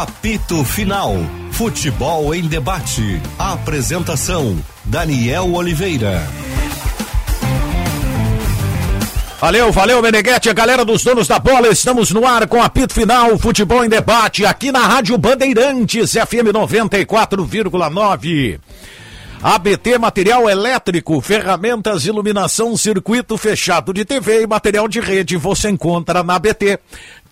[0.00, 1.14] Apito Final.
[1.52, 3.20] Futebol em debate.
[3.38, 6.26] Apresentação: Daniel Oliveira.
[9.38, 13.38] Valeu, valeu, Meneghete, a galera dos donos da bola, estamos no ar com apito final,
[13.38, 18.58] futebol em debate, aqui na Rádio Bandeirantes, FM 94,9.
[19.42, 26.22] ABT Material Elétrico, ferramentas, iluminação, circuito fechado de TV e material de rede você encontra
[26.22, 26.78] na ABT.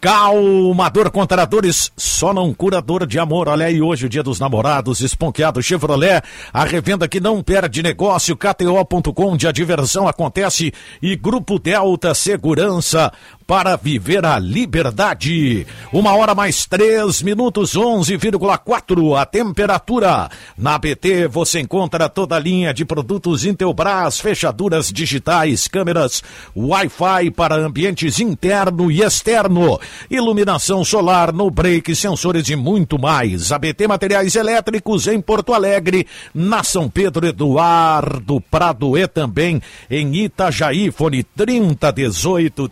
[0.01, 3.49] Calmador Contradores, só não curador de amor.
[3.49, 8.37] Olha aí, hoje o dia dos namorados, esponqueado Chevrolet, a revenda que não perde negócio,
[8.37, 13.13] KTO.com, onde a diversão acontece e Grupo Delta Segurança
[13.49, 15.67] para viver a liberdade.
[15.91, 20.29] Uma hora mais três minutos, 11,4 a temperatura.
[20.55, 26.23] Na BT você encontra toda a linha de produtos Intelbras, fechaduras digitais, câmeras,
[26.55, 33.51] Wi-Fi para ambientes interno e externo iluminação solar, no break, sensores e muito mais.
[33.51, 40.91] ABT Materiais Elétricos em Porto Alegre, na São Pedro Eduardo Prado e também em Itajaí,
[40.91, 42.69] fone 3018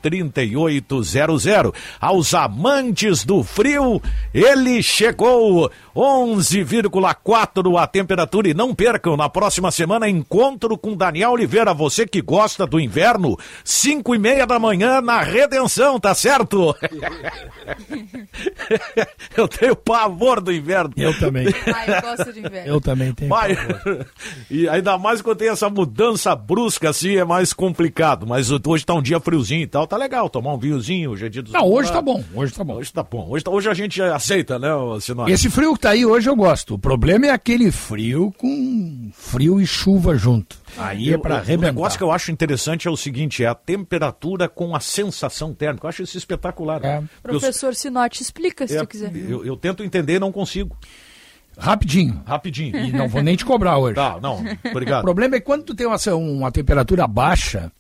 [0.67, 1.73] 3800.
[2.01, 4.01] Aos amantes do frio,
[4.33, 11.73] ele chegou 11,4 a temperatura e não percam na próxima semana encontro com Daniel Oliveira,
[11.73, 16.77] você que gosta do inverno, 5 e meia da manhã na Redenção, tá certo?
[19.35, 20.93] eu tenho pavor do inverno.
[20.99, 21.47] Eu também.
[21.75, 22.69] Ah, eu gosto de inverno.
[22.69, 23.31] Eu também tenho.
[23.31, 23.57] Pai,
[24.51, 28.27] e ainda mais quando tem essa mudança brusca assim, é mais complicado.
[28.27, 30.29] Mas hoje tá um dia friozinho e tal, tá legal.
[30.29, 32.23] Tomar um vinhozinho, hoje é dia dos Não, hoje tá bom.
[32.35, 32.75] Hoje tá bom.
[32.75, 33.27] Hoje tá bom.
[33.31, 34.69] Hoje, tá- hoje a gente aceita, né,
[35.01, 35.27] Sinal?
[35.29, 36.75] Esse frio que tá aí hoje eu gosto.
[36.75, 40.57] O problema é aquele frio com frio e chuva junto.
[40.77, 41.67] Aí é pra O arrebentar.
[41.73, 45.87] negócio que eu acho interessante é o seguinte, é a temperatura com a sensação térmica.
[45.87, 46.85] Eu acho isso espetacular.
[46.85, 47.01] É.
[47.23, 49.15] Porque eu- Professor Sinote, explica se é, tu quiser.
[49.17, 50.77] eu, eu tento entender e não consigo.
[51.59, 52.23] Rapidinho.
[52.27, 52.77] Rapidinho.
[52.77, 53.95] E não vou nem te cobrar hoje.
[53.95, 55.03] Tá, não, O obrigado.
[55.03, 57.73] problema é quando tu tem uma, uma temperatura baixa,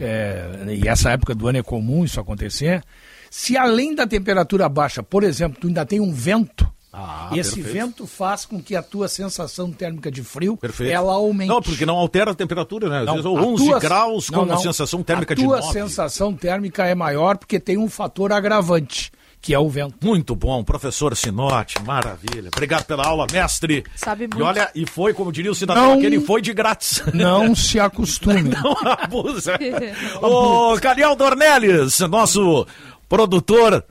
[0.00, 2.82] é, e essa época do ano é comum isso acontecer,
[3.30, 6.66] se além da temperatura baixa, por exemplo, tu ainda tem um vento,
[7.00, 7.72] Ah, esse perfeito.
[7.72, 10.92] vento faz com que a tua sensação térmica de frio, Perfeito.
[10.92, 11.48] ela aumente.
[11.48, 12.98] Não, porque não altera a temperatura, né?
[13.00, 14.60] Às Não, vezes a 11 tua- graus com não, uma não.
[14.62, 15.72] sensação térmica a de tua 9.
[15.72, 19.94] sensação térmica é maior porque tem um fator agravante, que é o vento.
[20.04, 22.50] Muito bom, professor Sinote, maravilha.
[22.52, 23.84] Obrigado pela aula, mestre.
[23.94, 24.40] Sabe muito.
[24.40, 25.92] E olha, e foi, como diria o cidadão, Não.
[25.98, 27.00] aquele foi de grátis.
[27.14, 28.42] Não se acostume.
[28.50, 29.56] Não abusa.
[30.20, 32.66] Ô, Cariel Dornelles, nosso
[33.08, 33.84] produtor.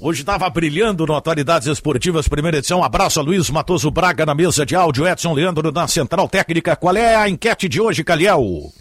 [0.00, 2.84] Hoje estava brilhando no Atualidades Esportivas, primeira edição.
[2.84, 6.76] Abraço a Luiz Matoso Braga na mesa de áudio, Edson Leandro na central técnica.
[6.76, 8.72] Qual é a enquete de hoje, Caliel?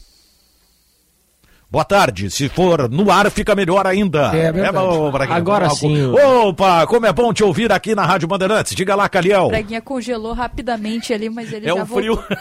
[1.70, 2.30] Boa tarde.
[2.30, 4.28] Se for no ar, fica melhor ainda.
[4.34, 4.78] É verdade.
[4.78, 5.38] bom, Braguinha?
[5.38, 6.02] Agora sim,
[6.46, 8.74] Opa, como é bom te ouvir aqui na Rádio Bandeirantes.
[8.74, 9.50] Diga lá, Caliel.
[9.50, 12.16] Braguinha congelou rapidamente ali, mas ele É já um frio.
[12.16, 12.38] voltou.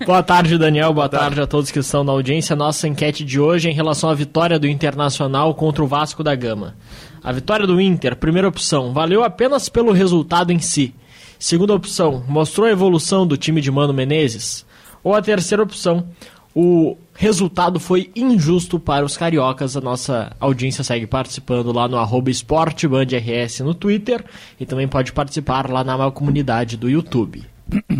[0.04, 0.92] Boa tarde, Daniel.
[0.92, 1.40] Boa, tarde.
[1.40, 2.56] a todos que estão na audiência.
[2.56, 6.34] Nossa enquete de hoje é em relação à vitória do Internacional contra o Vasco da
[6.34, 6.74] Gama.
[7.22, 10.92] A vitória do Inter, primeira opção, valeu apenas pelo resultado em si.
[11.38, 14.66] Segunda opção, mostrou a evolução do time de Mano Menezes.
[15.04, 16.08] Ou a terceira opção,
[16.58, 19.76] o resultado foi injusto para os cariocas.
[19.76, 24.24] A nossa audiência segue participando lá no arroba esportebandrs no Twitter
[24.58, 27.44] e também pode participar lá na comunidade do YouTube.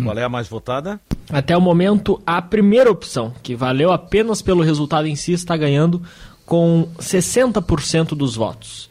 [0.03, 0.99] Qual é a mais votada?
[1.29, 6.01] Até o momento, a primeira opção, que valeu apenas pelo resultado em si, está ganhando
[6.43, 8.89] com 60% dos votos.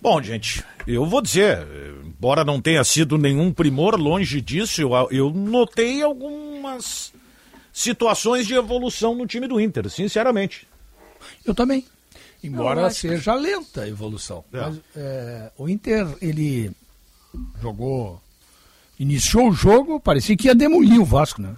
[0.00, 1.66] Bom, gente, eu vou dizer,
[2.02, 7.12] embora não tenha sido nenhum primor, longe disso, eu, eu notei algumas
[7.80, 10.66] situações de evolução no time do Inter, sinceramente.
[11.44, 11.84] Eu também.
[12.42, 14.42] Embora acho que- seja lenta a evolução.
[14.50, 14.60] É.
[14.60, 16.70] Mas é, o Inter, ele
[17.60, 18.18] jogou.
[18.98, 21.54] Iniciou o jogo, parecia que ia demolir o Vasco, né?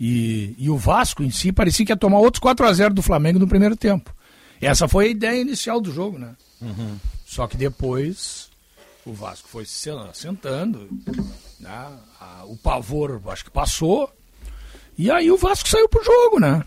[0.00, 3.02] E, e o Vasco em si parecia que ia tomar outros 4 a 0 do
[3.02, 4.14] Flamengo no primeiro tempo.
[4.60, 6.34] Essa foi a ideia inicial do jogo, né?
[7.26, 8.48] Só que depois
[9.04, 10.88] o Vasco foi se sentando,
[11.60, 11.68] né?
[12.20, 14.10] A- o pavor acho que passou.
[14.98, 16.62] E aí o Vasco saiu pro jogo, né?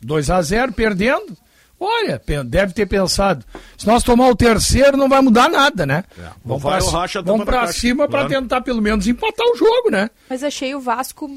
[0.00, 1.36] 2 a 0 perdendo.
[1.78, 3.44] Olha, deve ter pensado,
[3.76, 6.04] se nós tomar o terceiro não vai mudar nada, né?
[6.16, 8.42] Não Vamos vai pra, o racha vamos pra cima pra claro.
[8.42, 10.08] tentar pelo menos empatar o jogo, né?
[10.30, 11.28] Mas achei o Vasco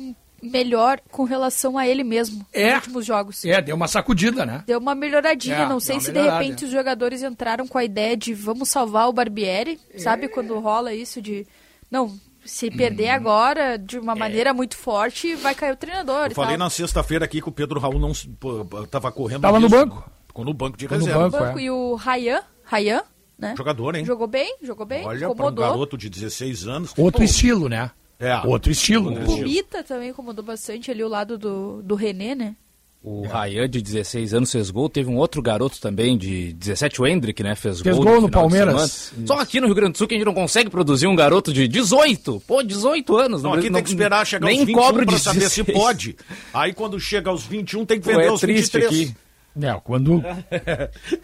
[0.41, 2.67] melhor com relação a ele mesmo É.
[2.67, 3.43] nos últimos jogos.
[3.43, 4.63] É, deu uma sacudida, né?
[4.67, 8.15] Deu uma melhoradinha, É, não sei se de repente os jogadores entraram com a ideia
[8.15, 11.45] de vamos salvar o Barbieri, sabe quando rola isso de
[11.89, 12.15] não,
[12.47, 16.57] se perder agora de uma maneira muito forte, vai cair o treinador Eu e falei
[16.57, 16.65] tal.
[16.65, 19.41] na sexta-feira aqui que o Pedro Raul não s- pô, pô, tava correndo.
[19.41, 20.09] Tava no banco.
[20.27, 21.29] Ficou no banco de Ficou no reserva.
[21.29, 21.43] banco.
[21.45, 21.63] banco é.
[21.63, 23.01] e o Rayan, Rayan
[23.37, 23.53] né?
[23.55, 24.03] Jogador, hein?
[24.03, 26.91] Jogou bem, jogou bem, Olha, para um garoto de 16 anos.
[26.97, 27.91] Outro Pô, estilo, né?
[28.19, 28.35] É.
[28.47, 29.23] Outro estilo, né?
[29.27, 32.55] O Mita também incomodou bastante ali o lado do, do René, né?
[33.03, 34.89] O Rayan, de 16 anos, fez gol.
[34.89, 37.55] Teve um outro garoto também, de 17, o Hendrick, né?
[37.55, 39.13] Fez, Fez gol, gol no de Palmeiras.
[39.25, 41.53] Só aqui no Rio Grande do Sul que a gente não consegue produzir um garoto
[41.53, 42.41] de 18.
[42.45, 43.43] Pô, 18 anos.
[43.43, 45.77] Não, aqui tem que esperar chegar nem aos 21 cobro pra saber se 16.
[45.77, 46.15] pode.
[46.53, 49.09] Aí quando chega aos 21 tem que Pô, vender é aos triste 23.
[49.09, 49.17] aqui.
[49.59, 50.23] É, quando,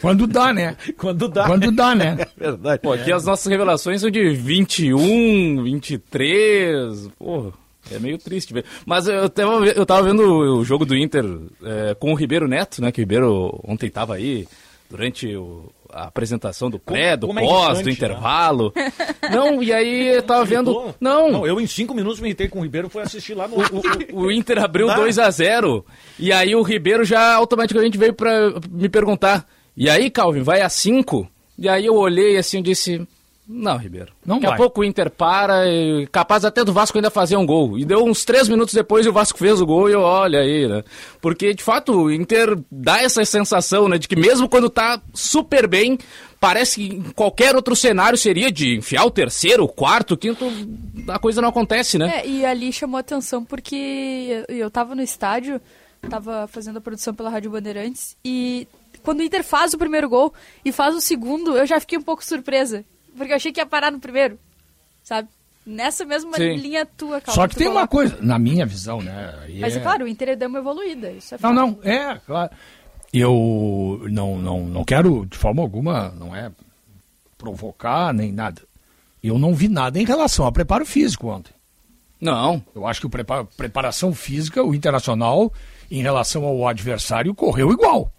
[0.01, 0.75] quando dá, né?
[0.97, 1.45] Quando dá.
[1.45, 2.17] Quando dá, né?
[2.39, 2.81] É verdade.
[2.81, 7.09] Pô, aqui as nossas revelações são de 21, 23.
[7.19, 7.53] Pô,
[7.91, 8.65] é meio triste ver.
[8.85, 11.24] Mas eu tava, eu tava vendo o jogo do Inter
[11.63, 12.91] é, com o Ribeiro Neto, né?
[12.91, 14.47] Que o Ribeiro ontem tava aí
[14.89, 17.91] durante o- a apresentação do pré, do como é pós, irritante, do né?
[17.94, 18.74] intervalo.
[19.31, 20.94] Não, e aí eu tava vendo.
[21.00, 23.47] Não, Não, eu em 5 minutos me irritei com o Ribeiro e fui assistir lá
[23.47, 23.57] no.
[23.57, 24.95] o, o Inter abriu Dá.
[24.95, 25.85] 2 a 0
[26.18, 29.47] e aí o Ribeiro já automaticamente veio pra me perguntar:
[29.77, 31.27] e aí, Calvin, vai a 5?
[31.59, 33.07] E aí eu olhei assim e disse:
[33.48, 34.13] não, Ribeiro.
[34.25, 34.57] Não Daqui a vai.
[34.57, 37.78] pouco o Inter para, e capaz até do Vasco ainda fazer um gol.
[37.78, 40.40] E deu uns três minutos depois e o Vasco fez o gol e eu, olha
[40.40, 40.81] aí, né?
[41.22, 43.98] Porque, de fato, o Inter dá essa sensação, né?
[43.98, 45.98] De que mesmo quando tá super bem,
[46.40, 50.45] parece que em qualquer outro cenário seria de enfiar o terceiro, o quarto, o quinto,
[51.10, 52.22] a coisa não acontece, né?
[52.22, 55.60] É, e ali chamou atenção porque eu, eu tava no estádio,
[56.10, 58.68] tava fazendo a produção pela Rádio Bandeirantes, e
[59.04, 62.01] quando o Inter faz o primeiro gol e faz o segundo, eu já fiquei um
[62.01, 62.86] pouco surpresa.
[63.15, 64.39] Porque eu achei que ia parar no primeiro,
[65.04, 65.27] sabe?
[65.65, 66.56] Nessa mesma Sim.
[66.57, 67.36] linha tua, Calma.
[67.42, 69.33] Só que tem uma coisa, na minha visão, né?
[69.48, 71.54] e Mas, é- claro, o Inter deu uma evoluída, isso é Não, fato.
[71.56, 72.51] não, é, claro.
[73.13, 76.51] Eu não, não, não quero, de forma alguma, não é
[77.38, 78.62] provocar nem nada.
[79.24, 81.54] Eu não vi nada em relação ao preparo físico ontem.
[82.19, 82.63] Não.
[82.75, 85.51] Eu acho que o preparo, preparação física, o Internacional,
[85.92, 88.12] em relação ao adversário, correu igual.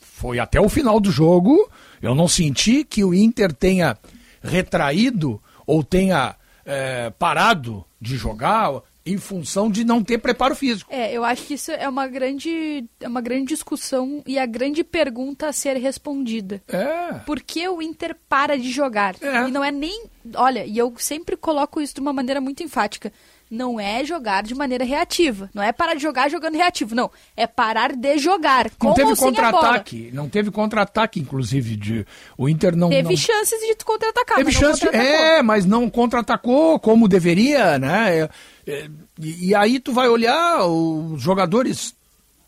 [0.00, 1.70] Foi até o final do jogo.
[2.00, 3.96] Eu não senti que o Inter tenha
[4.42, 10.92] retraído ou tenha eh, parado de jogar em função de não ter preparo físico.
[10.92, 14.84] É, eu acho que isso é uma grande, é uma grande discussão e a grande
[14.84, 16.62] pergunta a ser respondida.
[16.68, 17.14] É.
[17.26, 19.16] Por que o Inter para de jogar?
[19.20, 19.48] É.
[19.48, 20.04] E não é nem.
[20.36, 23.12] Olha, e eu sempre coloco isso de uma maneira muito enfática.
[23.52, 25.50] Não é jogar de maneira reativa.
[25.52, 26.94] Não é parar de jogar jogando reativo.
[26.94, 27.10] Não.
[27.36, 28.70] É parar de jogar.
[28.78, 30.10] Com Não teve contra-ataque.
[30.10, 31.76] Não teve contra-ataque, inclusive.
[31.76, 32.06] De,
[32.38, 32.88] o Inter não.
[32.88, 33.16] Teve não...
[33.16, 34.38] chances de contra-atacar.
[34.38, 35.14] Teve mas não chance, contra-atacou.
[35.14, 38.20] é, mas não contra-atacou como deveria, né?
[38.20, 38.30] É,
[38.66, 38.88] é,
[39.20, 41.94] e, e aí tu vai olhar, os jogadores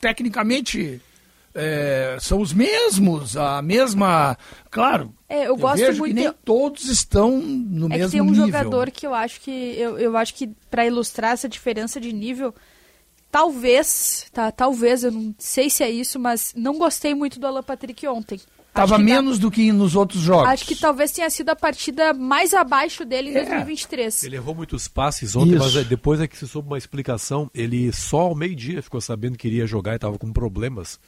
[0.00, 1.02] tecnicamente
[1.54, 4.38] é, são os mesmos, a mesma.
[4.70, 5.12] Claro.
[5.34, 8.46] É, eu gosto vejo muito- que nem todos estão no É mesmo tem um nível.
[8.46, 12.54] jogador que eu acho que eu, eu acho que para ilustrar essa diferença de nível,
[13.30, 17.62] talvez, tá, talvez eu não sei se é isso, mas não gostei muito do Alan
[17.62, 18.40] Patrick ontem.
[18.72, 20.48] Tava tá- menos do que nos outros jogos.
[20.48, 23.44] Acho que talvez tenha sido a partida mais abaixo dele em É.
[23.44, 24.24] 2023.
[24.24, 25.74] Ele errou muitos passes ontem, Isso.
[25.76, 27.48] mas depois é que se soube uma explicação.
[27.54, 30.98] Ele só ao meio-dia ficou sabendo que iria jogar e estava com problemas.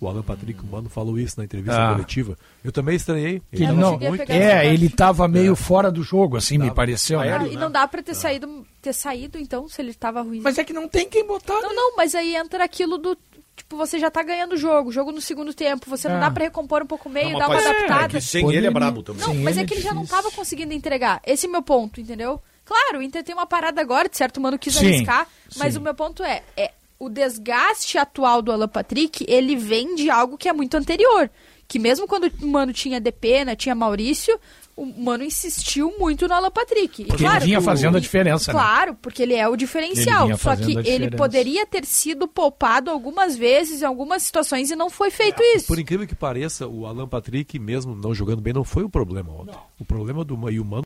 [0.00, 1.92] O Alan Patrick, o Mano, falou isso na entrevista Ah.
[1.92, 2.38] coletiva.
[2.64, 3.40] Eu também estranhei.
[3.52, 6.56] Que ele tava não, cheguei a pegar é, ele estava meio fora do jogo, assim,
[6.56, 7.20] me pareceu.
[7.20, 7.36] né?
[7.36, 10.40] Ah, e não dá pra ter saído, ter saído então, se ele tava ruim.
[10.40, 11.52] Mas é que não tem quem botar.
[11.60, 11.74] Não, né?
[11.74, 13.16] não, mas aí entra aquilo do.
[13.54, 16.20] Tipo, você já tá ganhando o jogo, jogo no segundo tempo, você não É.
[16.20, 18.16] dá pra recompor um pouco o meio, Não, dar uma adaptada.
[18.16, 19.20] é sem ele é brabo também.
[19.26, 21.20] Não, Sim, mas ele é é que ele já não tava conseguindo entregar.
[21.26, 22.40] Esse é o meu ponto, entendeu?
[22.64, 25.26] Claro, o Inter tem uma parada agora, de certo, o Mano quis Sim, arriscar,
[25.58, 25.78] mas sim.
[25.80, 30.36] o meu ponto é, é, o desgaste atual do Alan Patrick, ele vem de algo
[30.38, 31.28] que é muito anterior.
[31.66, 34.38] Que mesmo quando o Mano tinha Depena, tinha Maurício,
[34.76, 37.02] o Mano insistiu muito no Alan Patrick.
[37.02, 38.58] E Porque ele vinha que o- fazendo a diferença, né?
[38.58, 40.26] Claro, porque ele é o diferencial.
[40.36, 44.90] Só que fazendo ele poderia ter sido poupado algumas vezes, em algumas situações, e não
[44.90, 45.68] foi feito isso.
[45.68, 49.32] Por incrível que pareça, o Alan Patrick, mesmo não jogando bem, não foi o problema
[49.32, 49.56] ontem.
[49.78, 50.82] O problema do e o Mano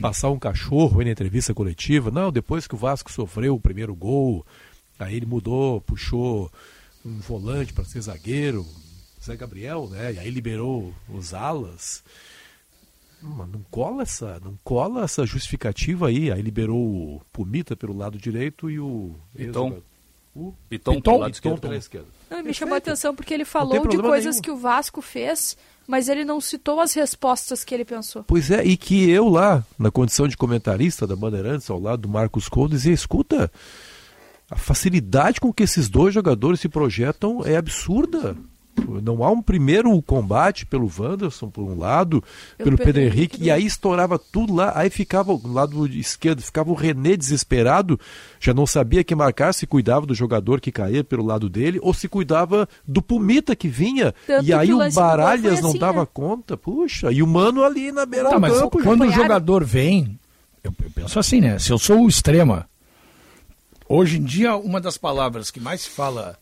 [0.00, 2.10] passar um cachorro aí na entrevista coletiva.
[2.10, 4.44] Não, depois que o Vasco sofreu o primeiro gol,
[5.06, 6.50] aí ele mudou, puxou
[7.04, 8.66] um volante para ser zagueiro,
[9.22, 10.14] Zé Gabriel, né?
[10.14, 12.02] E aí liberou os alas.
[13.22, 16.32] Mano, não cola essa, não cola essa justificativa aí.
[16.32, 19.82] Aí liberou o Pumita pelo lado direito e o Piton.
[20.34, 21.60] o Piton, Piton, pelo lado Piton esquerdo.
[21.60, 22.08] pela esquerda.
[22.30, 24.42] Não, e me chamou a atenção porque ele falou de coisas nenhum.
[24.42, 28.24] que o Vasco fez, mas ele não citou as respostas que ele pensou.
[28.24, 32.08] Pois é, e que eu lá, na condição de comentarista da Bandeirantes, ao lado do
[32.08, 33.52] Marcos Couto, dizia, escuta,
[34.50, 38.36] a facilidade com que esses dois jogadores se projetam é absurda.
[39.02, 42.22] Não há um primeiro combate pelo Wanderson, por um lado,
[42.56, 44.72] pelo, Pelo Pedro, Pedro Henrique, Henrique, e aí estourava tudo lá.
[44.74, 48.00] Aí ficava do lado esquerdo, ficava o René desesperado,
[48.38, 51.92] já não sabia que marcar, se cuidava do jogador que caía pelo lado dele, ou
[51.92, 54.14] se cuidava do Pumita que vinha.
[54.26, 56.08] Tanto e aí o Baralhas foi não assim, dava né?
[56.12, 56.56] conta.
[56.56, 58.82] Puxa, e o Mano ali na beira Tá, do mas campo.
[58.82, 60.18] quando o jogador vem,
[60.64, 61.58] eu, eu penso assim, né?
[61.58, 62.69] Se eu sou o extrema,
[63.90, 66.38] hoje em dia uma das palavras que mais se fala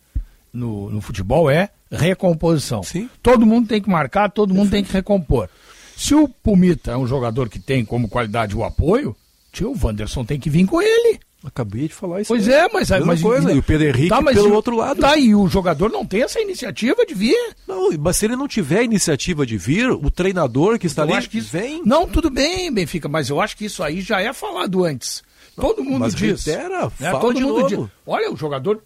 [0.52, 2.82] no, no futebol é recomposição.
[2.82, 3.08] Sim.
[3.22, 5.48] Todo mundo tem que marcar, todo mundo tem que recompor.
[5.96, 9.16] Se o Pumita é um jogador que tem como qualidade o apoio,
[9.50, 11.18] tio, o Wanderson tem que vir com ele.
[11.48, 12.28] Acabei de falar isso.
[12.28, 12.54] Pois aí.
[12.54, 12.90] é, mas...
[12.90, 15.00] Mesma mas coisa, e o Pedro Henrique mas pelo e o- outro lado.
[15.00, 17.36] Tá, e o jogador não tem essa iniciativa de vir.
[17.66, 21.08] Não, mas se ele não tiver a iniciativa de vir, o treinador que está Eu
[21.08, 21.82] ali acho que isso- vem.
[21.84, 25.22] Não, tudo bem, Benfica, mas eu acho que isso aí já é falado antes.
[25.56, 26.44] Todo mundo mas diz.
[26.44, 27.10] reitera, né?
[27.18, 27.68] Todo mundo novo.
[27.68, 27.88] diz.
[28.06, 28.82] Olha, o jogador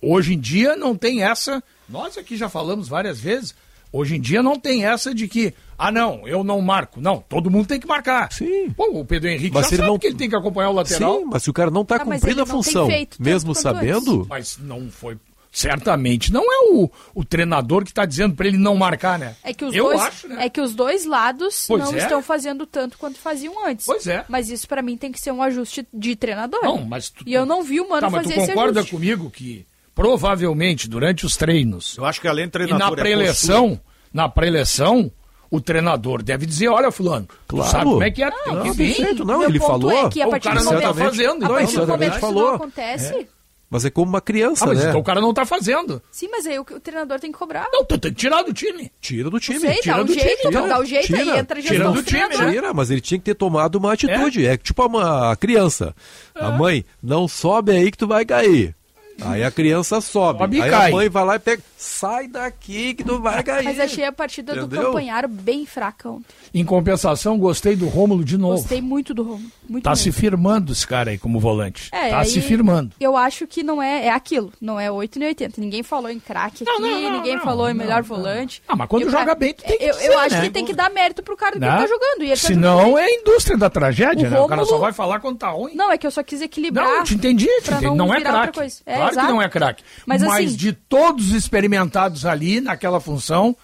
[0.00, 1.62] hoje em dia não tem essa.
[1.88, 3.54] Nós aqui já falamos várias vezes.
[3.92, 7.00] Hoje em dia não tem essa de que, ah não, eu não marco.
[7.00, 8.32] Não, todo mundo tem que marcar.
[8.32, 8.70] Sim.
[8.70, 10.70] Pô, o Pedro Henrique Mas já se ele sabe não- que ele tem que acompanhar
[10.70, 11.18] o lateral.
[11.18, 14.56] Sim, mas se o cara não está Ah, mas cumprindo a função, mesmo sabendo, Mas
[14.58, 15.18] não foi.
[15.54, 19.36] Certamente não é o, o treinador que está dizendo para ele não marcar, né?
[19.44, 20.46] É que os eu dois, acho, né?
[20.46, 21.98] é que os dois lados Pois não é.
[21.98, 23.84] estão fazendo tanto quanto faziam antes.
[23.84, 24.24] Pois é.
[24.30, 26.62] Mas isso pra mim tem que ser um ajuste de treinador.
[26.62, 28.82] Não, mas tu- E eu não vi o Mano Tá, mas fazer tu esse concorda
[28.82, 32.88] comigo que provavelmente durante os treinos Eu acho que além de e treinador na é
[32.88, 33.02] postura.
[33.02, 33.80] pré-eleição,
[34.12, 35.12] na pré-eleição,
[35.50, 37.68] o treinador deve dizer, olha fulano, Claro.
[37.68, 38.94] tu sabe como é que é, tu tem Não, que do vir.
[38.94, 39.90] jeito, não, Meu ele falou.
[39.92, 41.86] É que a O partir cara do não tá momento, fazendo, a então, partir do
[41.86, 42.48] momento que isso falou.
[42.48, 43.26] não acontece,
[43.68, 44.88] mas é como uma criança, Ah, mas né?
[44.88, 46.02] então o cara não tá fazendo.
[46.10, 47.68] sim, mas aí o, o treinador tem que cobrar.
[47.72, 48.90] Não, tu tem que tirar do time.
[49.00, 49.58] Tira do time.
[49.58, 50.52] Não sei, tira dá um do jeito, time.
[50.68, 52.46] dá um jeito tira, aí, entra a tira gestão do do time, treinador.
[52.46, 52.52] né?
[52.52, 54.46] Tira, mas ele tinha que ter tomado uma atitude.
[54.46, 55.94] É, tipo uma criança.
[56.34, 58.74] A mãe, não sobe aí que tu vai cair.
[59.20, 60.38] Aí a criança sobe.
[60.40, 60.88] Sobe aí cai.
[60.90, 63.64] a mãe vai lá e pega, sai daqui que tu vai cair.
[63.64, 64.86] Mas achei a partida do Entendeu?
[64.86, 66.24] Campanharo bem fraca ontem.
[66.54, 68.56] Em compensação, gostei do Rômulo de novo.
[68.56, 69.50] Gostei muito do Romo.
[69.68, 70.02] Muito Tá mesmo.
[70.04, 71.88] se firmando esse cara aí como volante.
[71.92, 72.92] É, tá se firmando.
[73.00, 75.60] Eu acho que não é, é aquilo, não é 8 nem 80.
[75.60, 78.02] Ninguém falou em craque aqui, Não, não, não, ninguém não, falou em melhor não.
[78.04, 78.62] volante.
[78.68, 80.40] Ah, mas quando Eu- joga bem, tu tem que eu, dizer, eu acho né?
[80.42, 81.66] que tem que dar mérito pro cara que Né?
[81.68, 82.24] tá jogando.
[82.24, 84.40] E tá Senão é a indústria da tragédia, O né?
[84.40, 85.74] O cara só Rômulo- vai falar quando tá ruim.
[85.74, 86.86] Não, é que eu só quis equilibrar.
[86.86, 87.86] Não, eu te entendi, te pra entendi.
[87.96, 88.58] não Não, é virar outra craque.
[88.58, 88.76] coisa.
[88.84, 89.26] É, claro exato.
[89.26, 89.84] que não é craque.
[90.06, 93.56] Mas, Mas, assim- de todos os experimentados ali naquela função,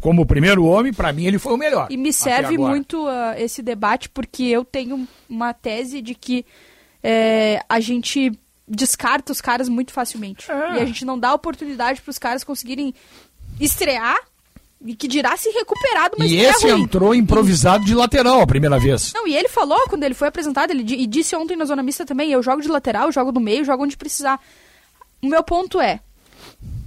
[0.00, 1.86] como o primeiro homem, pra mim ele foi o melhor.
[1.90, 6.44] E me serve muito ah, esse debate porque eu tenho uma tese de que
[7.02, 8.32] é, a gente
[8.68, 10.50] descarta os caras muito facilmente.
[10.50, 10.76] É.
[10.76, 12.94] E a gente não dá oportunidade para os caras conseguirem
[13.58, 14.16] estrear
[14.84, 18.46] e que dirá se recuperar de uma E estreia esse entrou improvisado de lateral a
[18.46, 19.12] primeira vez.
[19.12, 22.06] Não, e ele falou quando ele foi apresentado, ele e disse ontem na zona mista
[22.06, 24.40] também, eu jogo de lateral, jogo do meio, jogo onde precisar.
[25.22, 26.00] O meu ponto é,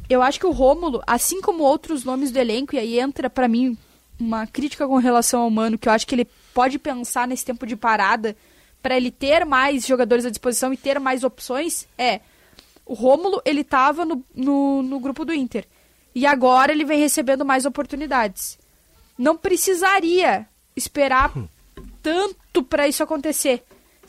[0.10, 3.48] eu acho que o Rômulo, assim como outros nomes do elenco, e aí entra pra
[3.48, 3.78] mim
[4.20, 7.66] uma crítica com relação ao Mano, que eu acho que ele pode pensar nesse tempo
[7.66, 8.36] de parada
[8.82, 12.20] pra ele ter mais jogadores à disposição e ter mais opções, é
[12.86, 15.66] o Rômulo, ele tava no, no, no grupo do Inter.
[16.14, 18.60] E agora ele vem recebendo mais oportunidades.
[19.18, 21.34] Não precisaria esperar
[22.02, 23.64] tanto pra isso acontecer.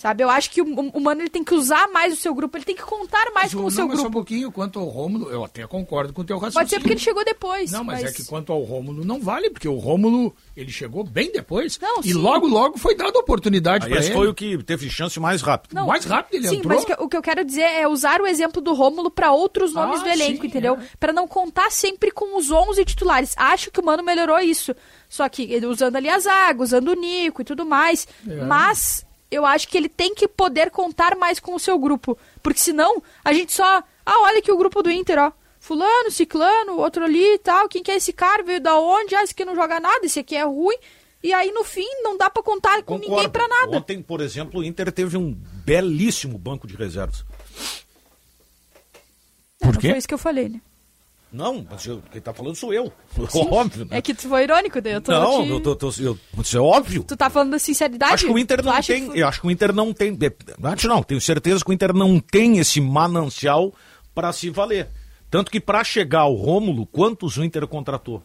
[0.05, 0.23] Sabe?
[0.23, 2.65] Eu acho que o, o Mano ele tem que usar mais o seu grupo, ele
[2.67, 4.19] tem que contar mais com o não, seu mas só um grupo.
[4.19, 6.61] pouquinho quanto ao Rômulo, eu até concordo com o teu raciocínio.
[6.61, 7.71] Pode ser porque ele chegou depois.
[7.71, 11.33] Não, mas, é que quanto ao Rômulo não vale, porque o Rômulo, ele chegou bem
[11.33, 11.79] depois.
[11.81, 12.13] Não, e sim.
[12.13, 14.17] logo, logo foi dada oportunidade Aí pra esse ele.
[14.19, 15.73] foi o que teve chance mais rápido.
[15.73, 16.75] Não, mais rápido ele Sim, entrou.
[16.75, 19.33] mas o que, o que eu quero dizer é usar o exemplo do Rômulo pra
[19.33, 20.75] outros nomes Ah, do elenco, sim, entendeu?
[20.75, 20.85] é.
[21.01, 23.33] Pra não contar sempre com os 11 titulares.
[23.39, 24.77] Acho que o Mano melhorou isso.
[25.09, 28.07] Só que ele usando ali a zaga, usando o Nico e tudo mais.
[28.29, 28.45] É.
[28.45, 29.04] Mas
[29.35, 32.17] eu acho que ele tem que poder contar mais com o seu grupo.
[32.43, 33.83] Porque senão a gente só.
[34.07, 35.33] Ah, olha aqui o grupo do Inter, ó.
[35.61, 37.69] Fulano, ciclano, outro ali e tal.
[37.69, 38.43] Quem que é esse cara?
[38.43, 39.15] Veio da onde?
[39.15, 40.77] Ah, esse aqui não joga nada, esse aqui é ruim.
[41.23, 43.11] E aí, no fim, não dá pra contar com Concordo.
[43.15, 43.77] ninguém pra nada.
[43.79, 45.33] Ontem, por exemplo, o Inter teve um
[45.65, 47.25] belíssimo banco de reservas.
[49.63, 49.89] É, Por não quê?
[49.89, 50.61] Foi isso que eu falei, né?
[51.37, 52.93] Não, mas eu, quem tá falando sou eu.
[53.51, 53.99] Óbvio, né?
[53.99, 55.11] É que tu foi irônico, daí eu tô.
[55.11, 57.03] Não, te- eu tô, tô- eu- isso é óbvio.
[57.03, 58.15] Tu tá falando da sinceridade?
[58.15, 59.11] Acho que o Inter Tu não tem.
[59.11, 60.17] que- Eu acho que o Inter não tem.
[60.63, 63.75] Acho não, tenho certeza que o Inter não tem esse manancial
[64.15, 64.89] para se valer.
[65.29, 68.23] Tanto que para chegar o Rômulo, quantos o Inter contratou?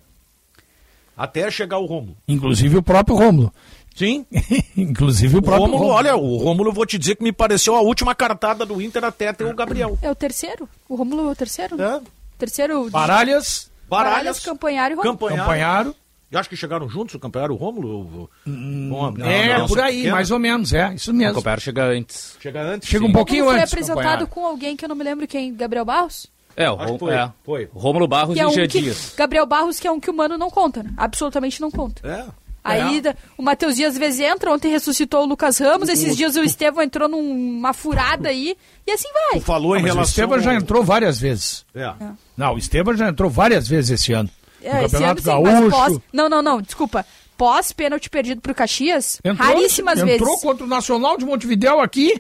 [1.18, 2.16] Até chegar o Rômulo.
[2.28, 3.52] Inclusive o próprio Rômulo.
[3.96, 4.26] Sim.
[4.78, 5.98] Inclusive o O próprio Rômulo, Rômulo.
[5.98, 9.04] olha, o Rômulo, eu vou te dizer que me pareceu a última cartada do Inter
[9.04, 9.98] até ter o Gabriel.
[10.02, 10.70] É o terceiro?
[10.88, 11.82] O Rômulo é o terceiro?
[11.82, 12.00] É.
[12.40, 12.86] Terceiro.
[12.86, 15.14] de- Baralhas, Baralhas, Campanharo e Rômulo.
[15.18, 15.42] Campanharo.
[15.44, 15.96] Campanharo.
[16.32, 18.30] Eu acho que chegaram juntos o Campanharo e o Rômulo?
[18.46, 20.12] Bom, não, é, não, por aí, pequena.
[20.14, 21.34] mais ou menos, é, isso O mesmo.
[21.36, 22.36] Copero chega antes.
[22.40, 22.88] Chega antes.
[22.88, 23.10] Chega sim.
[23.10, 23.74] um pouquinho Rômulo foi antes.
[23.74, 24.28] apresentado Campanharo.
[24.28, 25.54] com alguém que eu não me lembro quem.
[25.56, 26.28] Gabriel Barros?
[26.56, 27.32] É, o Rom- foi, é.
[27.44, 27.70] foi.
[27.74, 29.14] Rômulo Barros Que é e um Gia que, Dias.
[29.18, 30.92] Gabriel Barros, que é um que o Mano não conta, né?
[30.98, 32.06] Absolutamente não conta.
[32.08, 32.26] É.
[32.72, 36.36] Aí da- o Matheus Dias às vezes entra, ontem ressuscitou o Lucas Ramos, esses dias
[36.36, 38.56] o Estevão entrou numa furada aí,
[38.88, 39.40] e assim vai.
[39.40, 40.10] Tu falou em Mas o relação.
[40.10, 41.66] Estevam já entrou várias vezes.
[41.76, 41.94] É.
[42.38, 44.30] Não, o Estevam já entrou várias vezes esse ano.
[44.62, 45.70] É, no esse Campeonato ano sim, Gaúcho.
[45.70, 46.00] pós...
[46.12, 47.06] Não, não, não, desculpa.
[47.38, 50.42] Pós pênalti perdido pro Caxias, Entrou, raríssimas entrou vezes.
[50.42, 52.18] contra o Nacional de Montevidéu aqui.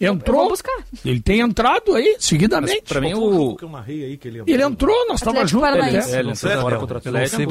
[0.00, 0.40] Eu Entrou.
[0.42, 0.84] vou buscar.
[1.04, 2.82] Ele tem entrado aí, seguidamente.
[2.82, 3.56] Pra mim, o.
[3.58, 5.68] eu ele entrou, nós estávamos juntos.
[5.68, 7.00] É, ele entrou Não fora sei, contra o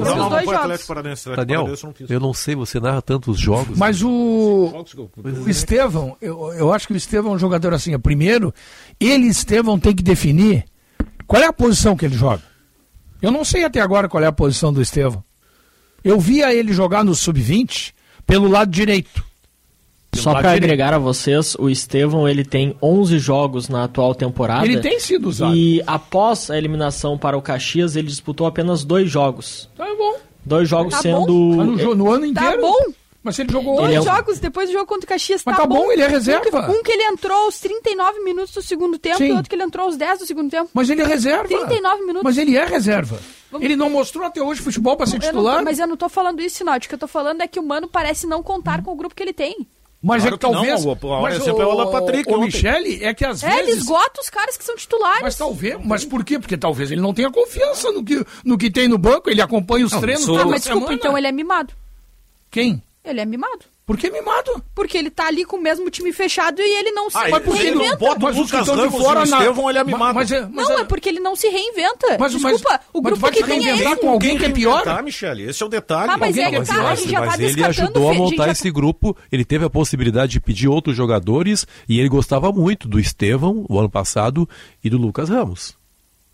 [0.08, 0.56] eu não foi.
[0.56, 1.30] Atlético Paranaense.
[1.36, 1.68] Daniel,
[2.10, 3.78] eu não eu sei, você narra tantos jogos.
[3.78, 5.12] Mas o, que eu-
[5.46, 7.98] o Estevão, eu, eu acho que o Estevão é um jogador assim.
[8.00, 8.54] Primeiro,
[8.98, 10.64] ele, Estevão, tem que definir
[11.26, 12.44] qual é a posição que ele joga.
[13.22, 15.22] Eu não sei até agora qual é a posição do Estevão.
[16.02, 17.92] Eu via ele jogar no sub-20
[18.26, 19.27] pelo lado direito.
[20.16, 20.56] Só direito.
[20.64, 24.66] agregar a vocês, o Estevão ele tem 11 jogos na atual temporada.
[24.66, 25.56] Ele tem sido usado.
[25.56, 29.70] E após a eliminação para o Caxias, ele disputou apenas dois jogos.
[29.78, 30.16] Tá bom.
[30.44, 31.26] Dois jogos Tá sendo.
[31.58, 32.62] Tá no, no ano Tá inteiro.
[32.62, 32.78] bom.
[33.24, 35.64] Mas ele jogou Dois Ele é jogos depois do jogo contra o Caxias, Mas tá,
[35.64, 36.72] tá bom, ele é reserva.
[36.72, 39.26] Um que, ele entrou aos 39 minutos do segundo tempo Sim.
[39.28, 40.70] e outro que ele entrou aos 10 do segundo tempo.
[40.74, 41.44] Mas ele é reserva.
[41.46, 42.24] 39 minutos.
[42.24, 43.20] Mas ele é reserva.
[43.52, 45.58] Vamos- Ele não mostrou até hoje futebol pra ser Eu não titular.
[45.58, 46.86] tô- mas eu não tô falando isso, Sinótico.
[46.86, 49.14] O que eu tô falando é que o Mano parece não contar com o grupo
[49.14, 49.68] que ele tem.
[50.02, 50.86] Mas Claro é que que não, talvez.
[50.86, 52.40] o- o mas exemplo é o Alan Patrick O.
[52.42, 53.82] Michele é que às É, ele vezes.
[53.82, 55.22] esgota os caras que são titulares.
[55.22, 55.78] Mas talvez.
[55.84, 56.38] Mas por quê?
[56.38, 59.28] Porque talvez ele não tenha confiança no que, no que tem no banco.
[59.30, 60.22] Ele acompanha os treinos.
[60.22, 60.94] isso- Ah, mas desculpa, semana.
[60.94, 61.74] então ele é mimado.
[62.52, 62.82] Quem?
[63.04, 63.66] Ele é mimado.
[63.88, 64.62] Por que mimado?
[64.76, 67.42] Porque ele tá ali com o mesmo time fechado e ele não se Ah, Mas
[67.42, 67.98] porque ele não reinventa.
[68.06, 69.84] bota o mas os que Lucas estão de Ramos fora e na- Estevão, ele é
[69.86, 70.14] Ma- mimado.
[70.16, 72.18] Mas, é- mas não, é- é porque ele não se reinventa.
[72.20, 74.50] Mas- mas- Desculpa, o mas grupo vai que te tem é com alguém que é
[74.50, 74.84] pior?
[74.84, 76.12] Tá, Michele, esse é o detalhe.
[76.12, 76.86] Ah, mas Alguém é que tá, pior.
[76.92, 79.70] a gente já mas tá ele ajudou a montar já- esse grupo, ele teve a
[79.70, 84.50] possibilidade de pedir outros jogadores e ele gostava muito do Estevão, o ano passado,
[84.84, 85.77] e do Lucas Ramos.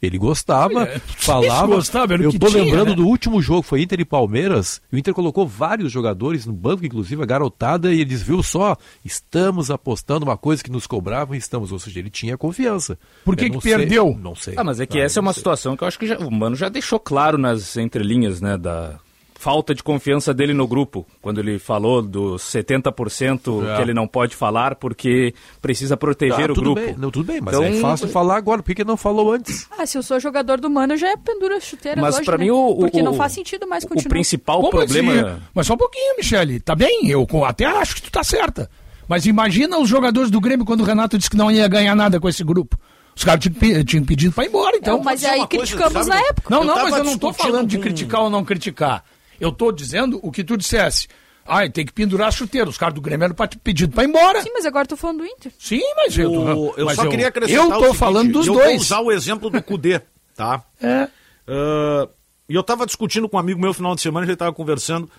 [0.06, 1.68] Ele gostava, Olha, falava.
[1.76, 2.96] gostava, eu tô tinha, lembrando né?
[2.96, 4.82] do último jogo, foi Inter e Palmeiras.
[4.92, 9.72] O Inter colocou vários jogadores no banco, inclusive a garotada, e eles viu só, estamos
[9.72, 11.72] apostando uma coisa que nos cobravam e estamos.
[11.72, 13.00] Ou seja, ele tinha confiança.
[13.24, 14.18] Por que que não sei- perdeu?
[14.20, 14.56] não sei.
[14.58, 15.40] Ah, mas é que Ah, essa é uma sei.
[15.40, 19.00] situação que eu acho que já- o Mano já deixou claro nas entrelinhas, né, da
[19.44, 23.76] falta de confiança dele no grupo, quando ele falou dos 70% É.
[23.76, 26.80] que ele não pode falar porque precisa proteger Ah, o tudo grupo.
[26.82, 29.68] Bem, não, tudo bem, mas Então- é fácil falar agora, por que não falou antes?
[29.78, 32.38] Ah, se eu sou jogador do Mano, eu já penduro as chuteiras Mas hoje, pra
[32.38, 32.46] né?
[32.46, 34.10] mim o, o- Porque não o- faz sentido mais o continuar.
[34.10, 36.62] principal Pô, mas problema se- Mas só um pouquinho, Michele.
[36.62, 38.70] Tá bem, eu até acho que tu tá certa.
[39.10, 42.18] Mas imagina os jogadores do Grêmio quando o Renato disse que não ia ganhar nada
[42.20, 42.78] com esse grupo.
[43.16, 44.98] Os caras tinham, tinham pedido pra ir embora, então.
[44.98, 46.10] Não, mas aí coisa, criticamos sabe?
[46.10, 46.48] na época.
[46.50, 49.04] Não, não, mas eu não tô discutindo falando de criticar ou não criticar.
[49.44, 51.08] Eu tô dizendo o que tu dissesse.
[51.46, 52.70] Ah, tem que pendurar a chuteira.
[52.70, 54.42] Os caras do Grêmio eram pedido pra ir embora.
[54.42, 55.52] Sim, mas agora eu tô falando do Inter.
[55.60, 58.48] Sim, mas eu, O- eu mas só queria acrescentar Eu o tô seguinte, falando dos
[58.48, 58.68] eu dois.
[58.68, 60.00] vou usar o exemplo do Cudê,
[60.36, 60.64] tá?
[60.82, 61.10] É.
[61.48, 62.08] Ah,
[62.48, 64.54] E eu tava discutindo com um amigo meu no final de semana, a gente tava
[64.54, 65.10] conversando.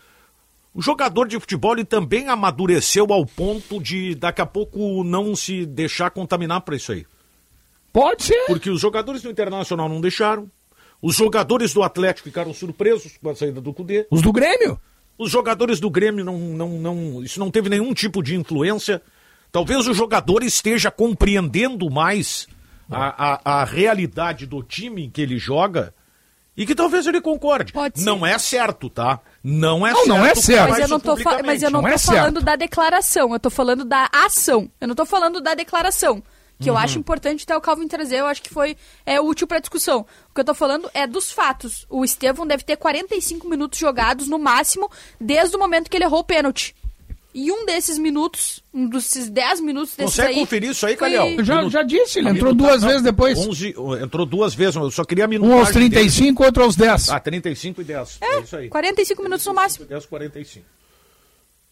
[0.75, 5.65] O jogador de futebol ele também amadureceu ao ponto de daqui a pouco não se
[5.67, 7.07] deixar contaminar para isso aí.
[7.93, 8.47] Pode ser.
[8.47, 10.51] Porque os jogadores do Internacional não deixaram.
[11.07, 14.07] Os jogadores do Atlético ficaram surpresos com a saída do Cudê.
[14.11, 14.81] Os do Grêmio.
[15.19, 17.23] Os jogadores do Grêmio não, não, não.
[17.23, 19.03] Isso não teve nenhum tipo de influência.
[19.53, 22.49] Talvez o jogador esteja compreendendo mais
[22.91, 25.95] a, a, a realidade do time em que ele joga
[26.57, 27.73] e que talvez ele concorde.
[27.73, 28.05] Pode ser.
[28.07, 29.21] Não é certo, tá?
[29.43, 30.09] Não é Não, certo.
[30.09, 30.71] não é certo.
[30.71, 32.45] Mas eu não tô, fa- mas eu não Não tô é falando certo.
[32.45, 34.71] da declaração, eu tô falando da ação.
[34.81, 36.23] Eu não tô falando da declaração.
[36.61, 36.77] Que Uhum.
[36.77, 40.07] eu acho importante até o Calvin trazer, eu acho que foi é, útil pra discussão.
[40.31, 41.85] O que eu tô falando é dos fatos.
[41.91, 44.91] O Estevão deve ter 45 minutos jogados no máximo,
[45.21, 46.75] desde o momento que ele errou o pênalti.
[47.37, 50.41] E um desses minutos, um desses 10 minutos desses Consegue aí.
[50.41, 51.29] conferir isso aí, foi- Calhau?
[51.31, 53.39] Eu já, já disse, ele A entrou minuta- duas não, vezes depois.
[53.39, 57.07] 11, entrou duas vezes, eu só queria a Um aos 35, outro aos 10.
[57.07, 57.17] dele.
[57.17, 58.19] Ah, 35 e 10.
[58.21, 58.69] É, isso aí.
[58.69, 59.85] 45 minutos no máximo.
[59.87, 60.65] 10, 45.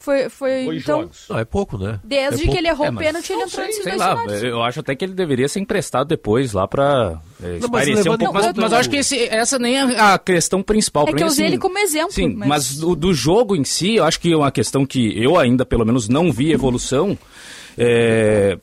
[0.02, 1.26] Foi, foi, Foi então, jogos.
[1.30, 2.00] Não, é pouco, né?
[2.02, 2.58] desde é que pouco.
[2.58, 4.42] ele errou É, o mas- pênalti, ele Não entrou sei, nesses sei dois lá, cenários.
[4.42, 8.18] eu acho até que ele deveria ser emprestado depois lá pra é, mas espairecer um
[8.18, 8.24] pouco.
[8.24, 11.04] em Mas, mas o- eu acho que esse- essa nem é a questão principal.
[11.04, 13.14] É Pra que mim, eu usei assim, ele como exemplo, Sim, mas- mas, do, do
[13.14, 16.32] jogo em si, eu acho que é uma questão que eu ainda, pelo menos, não
[16.32, 17.16] vi evolução.
[17.76, 18.58] É,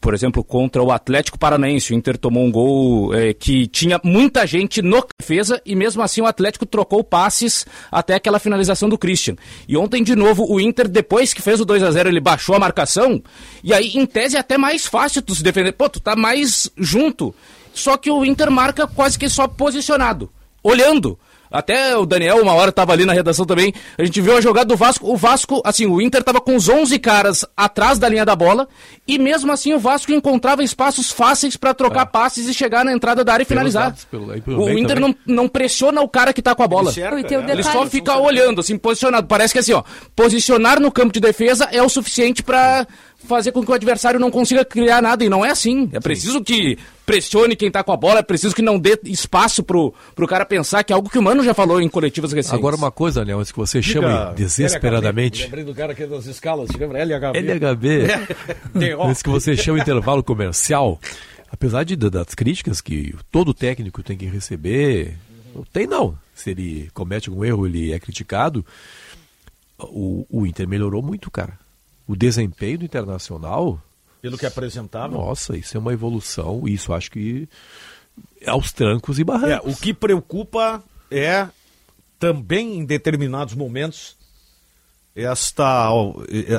[0.00, 4.46] por exemplo, contra o Atlético Paranaense, o Inter tomou um gol é, que tinha muita
[4.46, 9.36] gente no defesa e mesmo assim o Atlético trocou passes até aquela finalização do Christian.
[9.66, 12.54] E ontem, de novo, o Inter, depois que fez o 2 a 0 ele baixou
[12.54, 13.22] a marcação
[13.62, 15.72] e aí, em tese, é até mais fácil tu se defender.
[15.72, 17.34] Pô, tu tá mais junto.
[17.72, 20.30] Só que o Inter marca quase que só posicionado,
[20.62, 21.18] olhando.
[21.50, 23.72] Até o Daniel, uma hora, tava ali na redação também.
[23.96, 25.10] A gente viu a jogada do Vasco.
[25.10, 28.68] O Vasco, assim, o Inter tava com os 11 caras atrás da linha da bola.
[29.06, 33.24] E mesmo assim, o Vasco encontrava espaços fáceis para trocar passes e chegar na entrada
[33.24, 33.94] da área e finalizar.
[34.10, 35.16] pelo- pelo o Inter também.
[35.26, 36.90] não, não pressiona o cara que tá com a bola.
[37.18, 39.26] E tem o Ele detalhe, só fica olhando, assim, posicionado.
[39.26, 39.82] Parece que assim, ó,
[40.14, 42.86] posicionar no campo de defesa é o suficiente pra
[43.18, 45.24] fazer com que o adversário não consiga criar nada.
[45.24, 45.88] E não é assim.
[45.92, 49.62] É preciso que pressione quem tá com a bola, é preciso que não dê espaço
[49.62, 52.58] pro, pro cara pensar, que é algo que o Mano já falou em coletivas recentes.
[52.58, 56.68] Agora uma coisa, Léo, antes que você chame desesperadamente Lembrei do cara aqui das escalas,
[56.70, 57.02] lembra?
[57.02, 57.38] LHB.
[57.38, 57.88] LHB,
[58.74, 59.04] D.O.
[59.04, 61.00] antes que você chame intervalo comercial,
[61.50, 65.16] apesar de, das críticas que todo técnico tem que receber,
[65.54, 66.14] não tem não.
[66.34, 68.64] Se ele comete algum erro, ele é criticado.
[69.78, 71.58] O, o Inter melhorou muito, cara.
[72.08, 73.80] O desempenho do Internacional,
[74.20, 75.14] Pelo que apresentava.
[75.14, 76.66] nossa, isso é uma evolução.
[76.66, 77.48] Isso acho que
[78.40, 79.72] é aos trancos e É, barrancos.
[79.76, 81.46] o que preocupa é
[82.18, 84.16] também em determinados momentos
[85.24, 85.90] esta,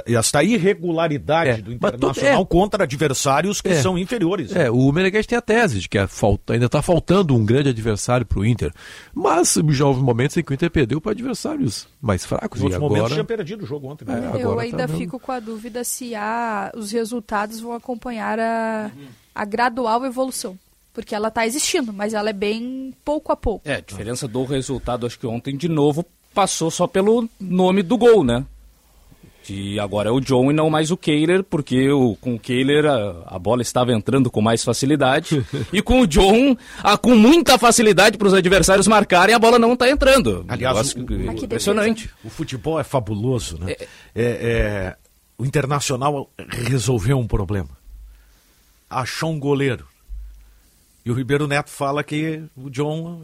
[0.06, 2.46] esta irregularidade É, do Internacional é.
[2.46, 3.82] contra adversários que É.
[3.82, 4.56] são inferiores.
[4.56, 7.70] É, o Meneghete tem a tese de que é falta, ainda está faltando um grande
[7.70, 8.72] adversário para o Inter.
[9.14, 12.60] Mas já houve momentos em que o Inter perdeu para adversários mais fracos.
[12.60, 13.14] Em outros e momentos agora...
[13.14, 14.06] tinha perdido o jogo ontem.
[14.06, 14.14] né?
[14.14, 14.98] É, agora Eu tá ainda vendo.
[14.98, 18.92] fico com a dúvida se há, os resultados vão acompanhar a,
[19.34, 20.58] a gradual evolução.
[20.92, 23.68] Porque ela está existindo, mas ela é bem pouco a pouco.
[23.70, 26.04] É, a diferença do resultado, acho que ontem, de novo,
[26.40, 28.46] passou só pelo nome do gol, né?
[29.44, 32.86] Que agora é o John e não mais o Kehler, porque o, com o Kehler
[32.86, 35.46] a, a bola estava entrando com mais facilidade.
[35.74, 39.74] e com o John, a, com muita facilidade para os adversários marcarem, a bola não
[39.74, 40.46] está entrando.
[40.48, 42.10] Aliás, o- que- que impressionante.
[42.24, 43.72] O futebol é fabuloso, né?
[43.72, 44.96] É, é,
[45.38, 47.70] o Internacional resolveu um problema.
[48.90, 49.86] Achou um goleiro.
[51.06, 53.24] E o Ribeiro Neto fala que o John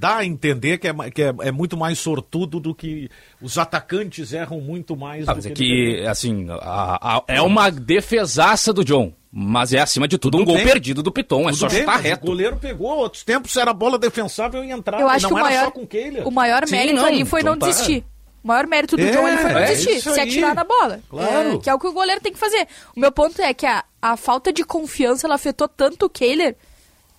[0.00, 3.10] dá a entender que é, que é, é muito mais sortudo do que
[3.40, 7.42] os atacantes erram muito mais Ah, do mas é ele que, assim, a- a- é
[7.42, 9.12] uma defesaça do John.
[9.32, 10.64] Mas é, acima de tudo, um Tudo gol bem.
[10.66, 11.42] perdido do Piton.
[11.42, 12.24] É Tudo só bem, chutar reto.
[12.24, 15.02] O goleiro pegou, outros tempos era bola defensável e entrava.
[15.04, 17.24] Eu acho não que o era maior, só com o maior Sim, mérito não, ali
[17.24, 17.66] foi então não tá.
[17.68, 18.04] desistir.
[18.42, 20.98] O maior mérito do É, John ali foi não é desistir, se atirar na bola.
[21.08, 21.52] Claro.
[21.52, 22.66] É, que é o que o goleiro tem que fazer.
[22.96, 26.56] O meu ponto é que a, a falta de confiança ela afetou tanto o Kehler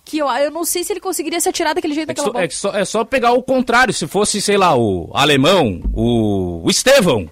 [0.04, 2.26] que eu, eu não sei se ele conseguiria se atirar daquele jeito É, que daquela
[2.26, 2.44] só, bola.
[2.44, 3.94] é, só, é só pegar o contrário.
[3.94, 7.30] Se fosse, sei lá, o alemão, o, o Estevão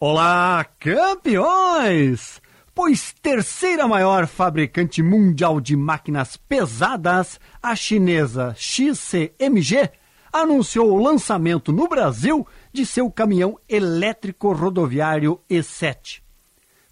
[0.00, 2.40] Olá, campeões!
[2.74, 9.90] Pois terceira maior fabricante mundial de máquinas pesadas, a chinesa XCMG,
[10.32, 16.22] anunciou o lançamento no Brasil de seu caminhão elétrico rodoviário E7.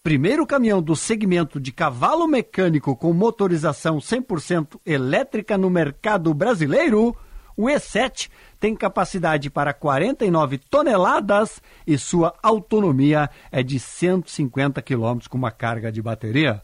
[0.09, 7.14] Primeiro caminhão do segmento de cavalo mecânico com motorização 100% elétrica no mercado brasileiro,
[7.55, 15.37] O E7 tem capacidade para 49 toneladas e sua autonomia é de 150 km com
[15.37, 16.62] uma carga de bateria.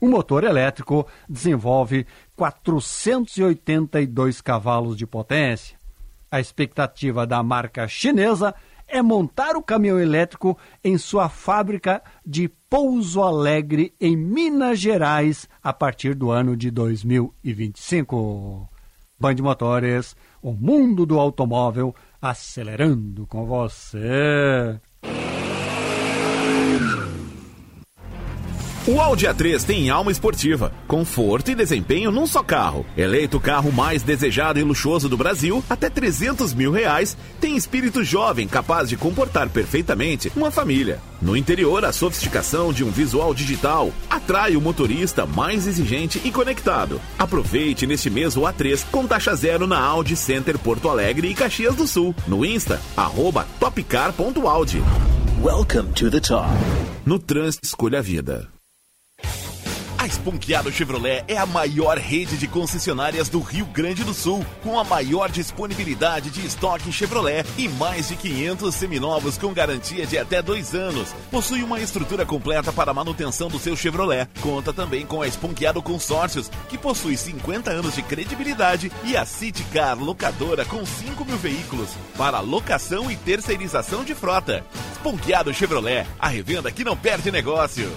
[0.00, 5.76] O motor elétrico desenvolve 482 cavalos de potência.
[6.30, 8.54] A expectativa da marca chinesa
[8.86, 15.72] é montar o caminhão elétrico em sua fábrica de Pouso Alegre, em Minas Gerais, a
[15.72, 18.68] partir do ano de 2025.
[19.18, 24.80] Band Motores, o mundo do automóvel acelerando com você.
[28.86, 32.84] O Audi A3 tem alma esportiva, conforto e desempenho num só carro.
[32.94, 38.04] Eleito o carro mais desejado e luxuoso do Brasil, até 300 mil reais, tem espírito
[38.04, 41.00] jovem capaz de comportar perfeitamente uma família.
[41.22, 47.00] No interior, a sofisticação de um visual digital atrai o motorista mais exigente e conectado.
[47.18, 51.74] Aproveite neste mês o A3 com taxa zero na Audi Center Porto Alegre e Caxias
[51.74, 52.14] do Sul.
[52.28, 54.82] No Insta, arroba topcar.audi.
[55.42, 56.50] Welcome to the top.
[57.06, 58.53] No trânsito, escolha a vida.
[60.04, 64.78] A Esponqueado Chevrolet é a maior rede de concessionárias do Rio Grande do Sul, com
[64.78, 70.42] a maior disponibilidade de estoque Chevrolet e mais de 500 seminovos com garantia de até
[70.42, 71.14] dois anos.
[71.30, 74.28] Possui uma estrutura completa para a manutenção do seu Chevrolet.
[74.42, 79.98] Conta também com a Esponqueado Consórcios, que possui 50 anos de credibilidade, e a Citicar
[79.98, 81.88] Locadora com 5 mil veículos
[82.18, 84.66] para locação e terceirização de frota.
[84.92, 87.90] Esponqueado Chevrolet, a revenda que não perde negócio.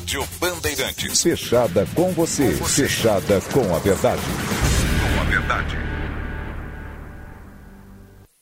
[0.00, 1.22] Rádio Bandeirantes.
[1.22, 2.50] Fechada com você.
[2.52, 4.22] Fechada com a verdade.
[4.22, 5.89] Com a verdade.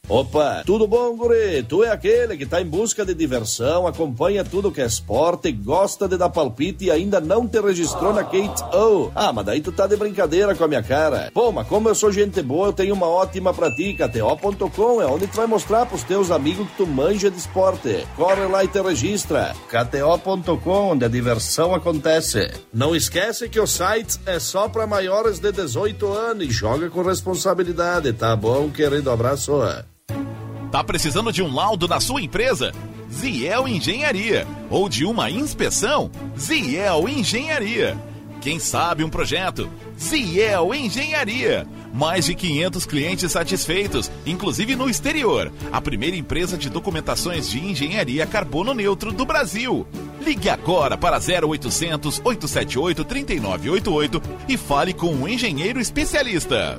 [0.08, 1.62] Opa, tudo bom, guri?
[1.62, 6.08] Tu é aquele que tá em busca de diversão, acompanha tudo que é esporte, gosta
[6.08, 9.10] de dar palpite e ainda não te registrou na Kate O.
[9.14, 11.30] Ah, mas daí tu tá de brincadeira com a minha cara.
[11.34, 13.92] Pô, mas como eu sou gente boa, eu tenho uma ótima pra ti.
[13.92, 18.06] KTO.com é onde tu vai mostrar pros teus amigos que tu manja de esporte.
[18.16, 19.54] Corre lá e te registra.
[19.68, 22.50] KTO.com, onde a diversão acontece.
[22.72, 27.02] Não esquece que o site é só pra maiores de 18 anos e joga com
[27.02, 29.10] responsabilidade, tá bom, querido?
[29.10, 29.52] Abraço.
[30.70, 32.72] Tá precisando de um laudo na sua empresa?
[33.10, 34.46] Ziel Engenharia.
[34.68, 36.10] Ou de uma inspeção?
[36.38, 37.96] Ziel Engenharia.
[38.40, 39.68] Quem sabe um projeto?
[39.98, 41.66] Ziel Engenharia.
[41.92, 45.50] Mais de 500 clientes satisfeitos, inclusive no exterior.
[45.72, 49.86] A primeira empresa de documentações de engenharia carbono neutro do Brasil.
[50.20, 56.78] Ligue agora para 0800 878 3988 e fale com um engenheiro especialista.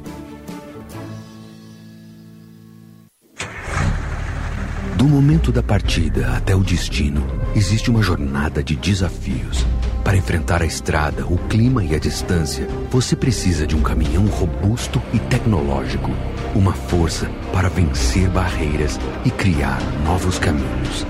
[4.99, 9.65] Do momento da partida até o destino, existe uma jornada de desafios.
[10.03, 15.01] Para enfrentar a estrada, o clima e a distância, você precisa de um caminhão robusto
[15.13, 16.11] e tecnológico.
[16.53, 21.07] Uma força para vencer barreiras e criar novos caminhos.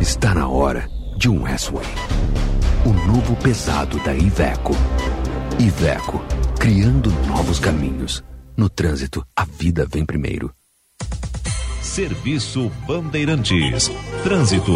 [0.00, 1.88] Está na hora de um S-Way.
[2.86, 4.76] O novo pesado da Iveco.
[5.58, 6.24] Iveco,
[6.60, 8.22] criando novos caminhos.
[8.56, 10.54] No trânsito, a vida vem primeiro.
[11.94, 13.88] Serviço Bandeirantes.
[14.24, 14.72] Trânsito.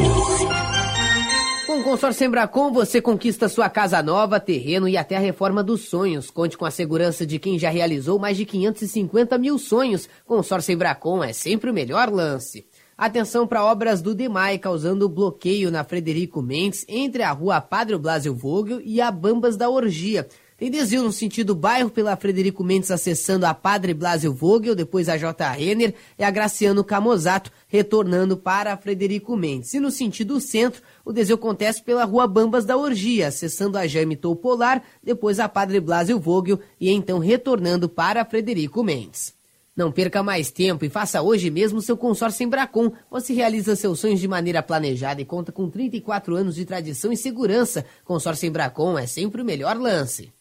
[1.66, 5.88] Com o consórcio Embracon, você conquista sua casa nova, terreno e até a reforma dos
[5.88, 6.30] sonhos.
[6.30, 10.08] Conte com a segurança de quem já realizou mais de 550 mil sonhos.
[10.24, 12.64] Consórcio Embracon é sempre o melhor lance.
[12.96, 18.32] Atenção para obras do DEMAI causando bloqueio na Frederico Mendes entre a rua Padre Blasio
[18.32, 20.28] Vogel e a Bambas da Orgia.
[20.58, 25.16] Tem desvio no sentido bairro pela Frederico Mendes acessando a Padre Blasio Vogel, depois a
[25.16, 25.52] J.
[25.52, 29.72] Renner e a Graciano Camozato retornando para Frederico Mendes.
[29.74, 34.16] E no sentido centro, o desvio acontece pela Rua Bambas da Orgia, acessando a Jaime
[34.16, 39.32] Polar, depois a Padre Blasio Vogel e então retornando para Frederico Mendes.
[39.76, 42.90] Não perca mais tempo e faça hoje mesmo seu consórcio Embracon.
[43.08, 47.16] Você realiza seus sonhos de maneira planejada e conta com 34 anos de tradição e
[47.16, 47.86] segurança.
[48.04, 50.36] Consórcio Embracon é sempre o melhor lance.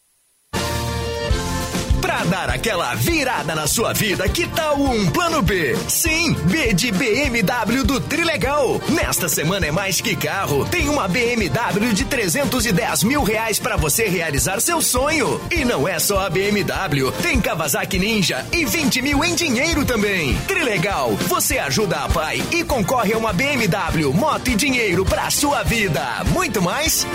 [2.08, 5.76] Pra dar aquela virada na sua vida, que tal um plano B?
[5.88, 8.80] Sim, B de BMW do Trilegal.
[8.88, 10.64] Nesta semana é mais que carro.
[10.70, 15.38] Tem uma BMW de 310 mil reais pra você realizar seu sonho.
[15.50, 20.34] E não é só a BMW, tem Kawasaki Ninja e 20 mil em dinheiro também.
[20.48, 25.62] Trilegal, você ajuda a pai e concorre a uma BMW, moto e dinheiro pra sua
[25.62, 26.24] vida.
[26.32, 27.06] Muito mais?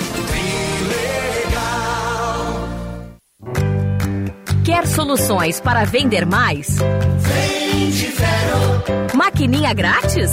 [4.63, 6.77] Quer soluções para vender mais?
[7.19, 8.83] Vende Vero.
[9.13, 10.31] Maquininha grátis?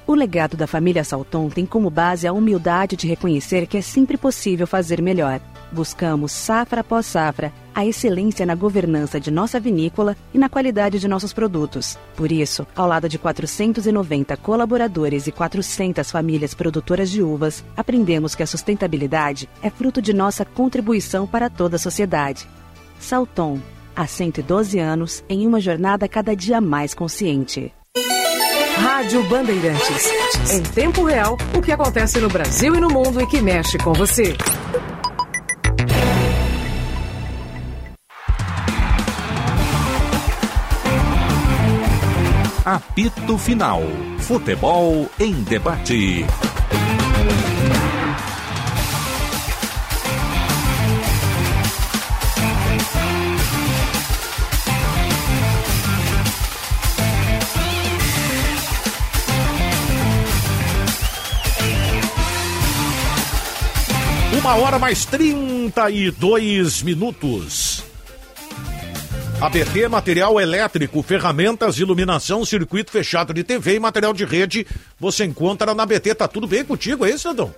[0.08, 4.16] O legado da família Salton tem como base a humildade de reconhecer que é sempre
[4.16, 5.38] possível fazer melhor.
[5.70, 11.06] Buscamos, safra após safra, a excelência na governança de nossa vinícola e na qualidade de
[11.06, 11.98] nossos produtos.
[12.16, 18.42] Por isso, ao lado de 490 colaboradores e 400 famílias produtoras de uvas, aprendemos que
[18.42, 22.48] a sustentabilidade é fruto de nossa contribuição para toda a sociedade.
[22.98, 23.60] Salton,
[23.94, 27.74] há 112 anos, em uma jornada cada dia mais consciente.
[28.80, 30.52] Rádio Bandeirantes.
[30.52, 33.92] Em tempo real, o que acontece no Brasil e no mundo e que mexe com
[33.92, 34.36] você.
[42.64, 43.82] Apito Final.
[44.18, 46.26] Futebol em debate.
[64.48, 67.84] Uma hora mais 32 minutos.
[69.42, 74.66] ABT, material elétrico, ferramentas, iluminação, circuito fechado de TV e material de rede.
[74.98, 76.14] Você encontra na ABT.
[76.14, 77.54] Tá tudo bem contigo, é isso, Adão?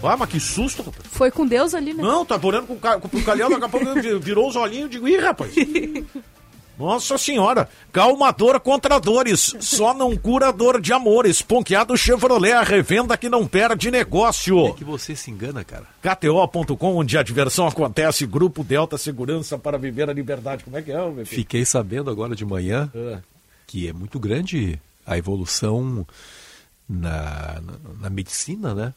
[0.00, 1.02] Ah, mas que susto, rapaz.
[1.10, 2.04] Foi com Deus ali, né?
[2.04, 3.86] Não, tá olhando pro, ca- pro calhau, daqui a pouco
[4.22, 5.52] virou os olhinhos e digo, ih, rapaz.
[6.80, 11.42] Nossa senhora, calmador contra dores, só não cura dor de amores.
[11.42, 14.68] Ponqueado Chevrolet, a revenda que não perde negócio.
[14.68, 15.84] É que você se engana, cara.
[16.02, 18.24] KTO.com, onde a diversão acontece.
[18.26, 20.64] Grupo Delta Segurança para viver a liberdade.
[20.64, 21.26] Como é que é, meu filho?
[21.26, 23.18] Fiquei sabendo agora de manhã É.
[23.66, 26.06] que é muito grande a evolução
[26.88, 28.94] na, na, na medicina, né?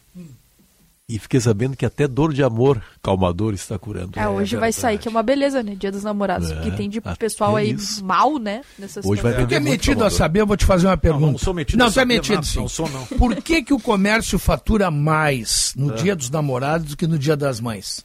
[1.09, 4.17] E fiquei sabendo que até dor de amor, calmador está curando.
[4.17, 5.75] É, hoje vai sair, que é uma beleza, né?
[5.75, 6.49] Dia dos namorados.
[6.49, 8.03] É, porque tem de pessoal aí isso.
[8.03, 8.61] mal, né?
[8.79, 9.45] Nessa Hoje vai.
[9.45, 11.31] Tu é metido a saber, eu vou te fazer uma pergunta.
[11.33, 12.59] não sou metido Não, a é saber metido nada, sim.
[12.59, 13.05] não sou, não.
[13.05, 15.95] Por que, que o comércio fatura mais no É.
[15.95, 18.01] dia dos namorados do que no dia das mães?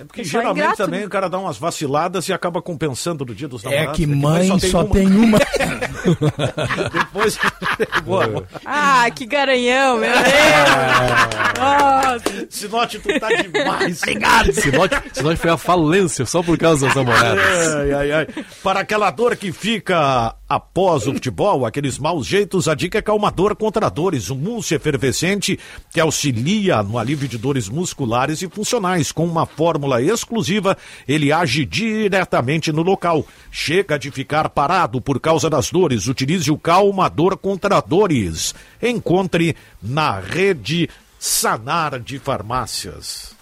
[0.00, 1.06] É porque Pessoal geralmente ingrato, também né?
[1.06, 3.96] o cara dá umas vaciladas e acaba compensando do dia dos É namorados.
[3.96, 4.16] que né?
[4.16, 5.38] mãe só tem uma.
[6.90, 7.38] Depois.
[8.04, 8.46] Boa, boa.
[8.64, 11.58] Ah, que garanhão, meu Deus!
[11.58, 12.46] Nossa!
[12.48, 14.00] Sinote, tu tá demais.
[14.02, 14.52] Obrigado.
[14.54, 17.74] Sinote, Sinote foi a falência só por causa das namoradas.
[17.74, 18.26] Ai, ai, ai.
[18.62, 23.54] Para aquela dor que fica após o futebol, aqueles maus jeitos, a dica é calmador
[23.54, 25.58] contra dores, um mousse efervescente
[25.92, 29.12] que auxilia no alívio de dores musculares e funcionais.
[29.12, 30.76] Com uma fórmula exclusiva,
[31.08, 33.26] ele age diretamente no local.
[33.50, 38.54] Chega de ficar parado por causa das dores, utilize o calmador contra dores.
[38.82, 43.34] Encontre na rede Sanar de Farmácias.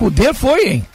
[0.00, 0.86] O D foi, hein?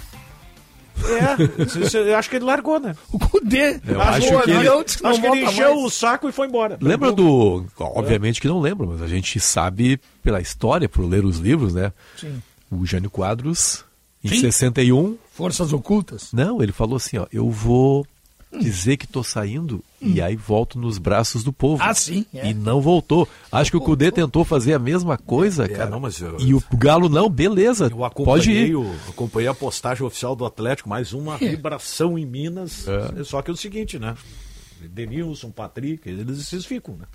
[1.01, 2.93] É, acho que ele largou, né?
[3.11, 3.79] O Cudê.
[3.87, 6.77] Eu Largou, acho que ele- acho que ele encheu o saco e foi embora.
[6.81, 7.65] Lembra do.
[7.79, 11.93] Obviamente que não lembro, mas a gente sabe pela história, por ler os livros, né?
[12.17, 12.41] Sim.
[12.69, 13.85] O Jânio Quadros,
[14.23, 14.39] em Sim.
[14.41, 15.17] 61.
[15.33, 16.29] Forças ocultas.
[16.33, 18.05] Não, ele falou assim: ó, eu vou
[18.51, 21.83] dizer que tô saindo e aí volto nos braços do povo.
[21.83, 22.49] Ah, sim, é.
[22.49, 23.27] E não voltou.
[23.51, 25.89] Acho que o Cudê tentou fazer a mesma coisa, cara.
[25.91, 27.89] não, eu- E o Galo não, beleza.
[28.25, 28.73] Pode ir.
[29.07, 32.85] acompanhei a postagem oficial do Atlético, mais uma vibração em Minas.
[33.23, 34.15] Só que é o seguinte, né?
[34.81, 37.05] Denilson, Patrick, eles, eles ficam, né?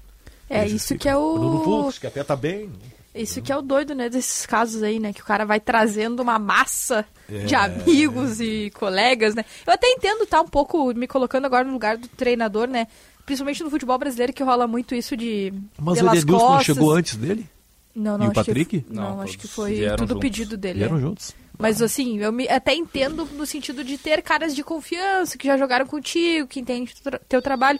[0.56, 1.64] É isso que é Bruno o.
[1.84, 2.70] Fux, que até tá bem.
[3.14, 5.12] Isso que é o doido, né, desses casos aí, né?
[5.12, 7.44] Que o cara vai trazendo uma massa É.
[7.44, 9.44] de amigos e colegas, né?
[9.66, 12.88] Eu até entendo tá um pouco me colocando agora no lugar do treinador, né?
[13.24, 15.52] Principalmente no futebol brasileiro que rola muito isso de.
[15.78, 17.46] Mas o Edenilson não chegou antes dele?
[17.94, 18.80] Não, não, E o acho Patrick?
[18.82, 20.20] Que, não, Não, acho que foi tudo juntos.
[20.20, 20.80] pedido dele.
[20.80, 21.00] Vieram é.
[21.00, 21.32] juntos.
[21.56, 25.56] Mas assim, eu me, até entendo no sentido de ter caras de confiança, que já
[25.56, 27.78] jogaram contigo, que entende o tra- teu trabalho.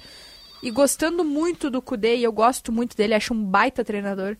[0.64, 4.36] E gostando muito do Kudê, e eu gosto muito dele, acho um baita treinador.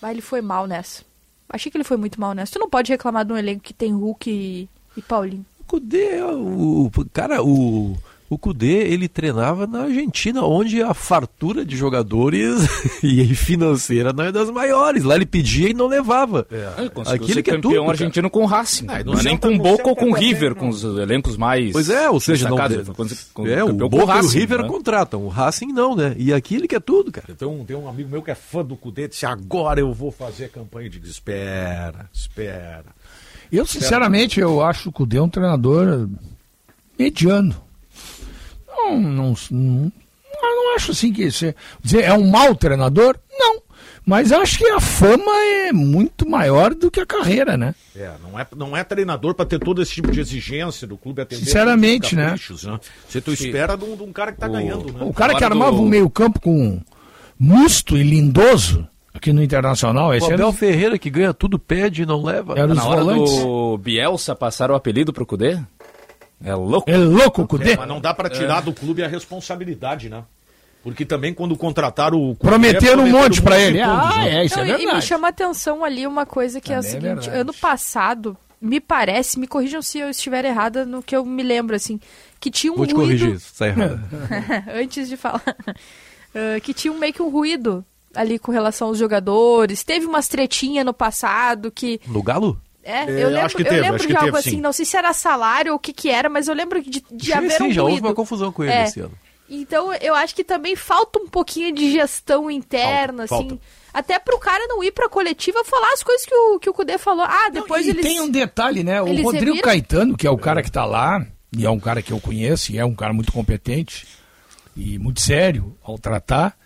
[0.00, 1.04] Mas ele foi mal nessa.
[1.48, 2.54] Achei que ele foi muito mal nessa.
[2.54, 5.46] Tu não pode reclamar de um elenco que tem Hulk e, e Paulinho.
[5.60, 7.96] O Cudê, o, o- cara, o,
[8.34, 12.66] o Cudê, ele treinava na Argentina, onde a fartura de jogadores
[13.02, 15.04] e financeira não é das maiores.
[15.04, 16.46] Lá ele pedia e não levava.
[16.78, 17.90] Ele conseguiu Aquilo ser que é campeão tudo, cara.
[17.92, 18.86] argentino com o Racing.
[18.88, 21.36] Ah, e não no é nem com Boca ou com o River, com os elencos
[21.36, 21.72] mais.
[21.72, 22.58] Pois é, ou seja, não.
[22.64, 22.94] Ele foi
[23.34, 24.68] com- é, o campeão com Boca e o Racing, River né?
[24.68, 26.14] contratam, o Racing não, né?
[26.18, 27.34] E aqui ele quer tudo, cara.
[27.34, 30.10] Tem um, tem um amigo meu que é fã do Cudê, disse, agora eu vou
[30.10, 32.84] fazer campanha de espera, espera.
[33.50, 36.08] Eu, sinceramente, eu acho o Cudê um treinador
[36.98, 37.54] mediano.
[38.90, 39.92] Não, não, não,
[40.42, 43.62] eu não acho assim que ser, dizer é um mau treinador, não.
[44.04, 45.32] Mas acho que a fama
[45.66, 47.72] é muito maior do que a carreira, né?
[47.94, 51.22] É, não é, não é treinador para ter todo esse tipo de exigência do clube
[51.22, 51.44] atender.
[51.44, 52.16] Sinceramente,
[52.52, 52.72] os né?
[52.72, 52.80] né?
[53.08, 55.00] Você tu espera de um, de um cara que tá ganhando, né?
[55.02, 56.80] O cara que armava um meio campo com
[57.38, 60.34] Musto e Lindoso aqui no Internacional, O esse era...
[60.34, 62.58] Abel Ferreira que ganha tudo, pede e não leva.
[62.58, 63.38] Era os Na hora volantes.
[63.38, 65.60] do Bielsa passar o apelido pro Cudê?
[66.44, 66.90] É louco.
[66.90, 67.72] É louco o Cudê?
[67.72, 70.24] É, mas não dá para tirar do clube a responsabilidade, né?
[70.82, 72.34] Porque também quando contrataram o.
[72.34, 73.80] Prometeram um monte pra muitos ele.
[73.80, 74.38] Ah, né?
[74.40, 75.06] é, isso Não, é e- e me verdade.
[75.06, 77.38] chama a atenção ali uma coisa que é o Também é seguinte, verdade.
[77.38, 81.76] ano passado, me parece, me corrijam se eu estiver errada no que eu me lembro,
[81.76, 82.00] assim,
[82.40, 83.20] que tinha um Vou te ruído...
[83.20, 84.00] corrigir, você tá errado.
[84.74, 85.42] Antes de falar.
[86.34, 87.84] Ah, que tinha um, meio que um ruído
[88.14, 89.84] ali com relação aos jogadores.
[89.84, 92.00] Teve umas tretinhas no passado que...
[92.08, 92.60] No Galo?
[92.84, 94.38] É, É, eu eu lembro, acho que eu teve, lembro acho de que algo teve,
[94.38, 94.60] assim, sim.
[94.60, 97.26] não sei se era salário ou o que que era, mas eu lembro de, de
[97.26, 97.94] Sim, haver sim, um já ruído.
[97.96, 98.84] houve uma confusão com ele É.
[98.84, 99.12] esse ano.
[99.48, 103.48] Então eu acho que também falta um pouquinho de gestão interna, Falta, assim.
[103.58, 103.64] falta.
[103.92, 106.96] Até pro cara não ir pra coletiva falar as coisas que o, que o Cudê
[106.96, 107.24] falou.
[107.28, 108.02] Ah, depois e eles.
[108.02, 109.02] tem um detalhe, né?
[109.02, 111.24] O eles Rodrigo reviram- Caetano, que é o cara que tá lá,
[111.54, 114.06] e é um cara que eu conheço, e é um cara muito competente
[114.74, 116.56] e muito sério ao tratar.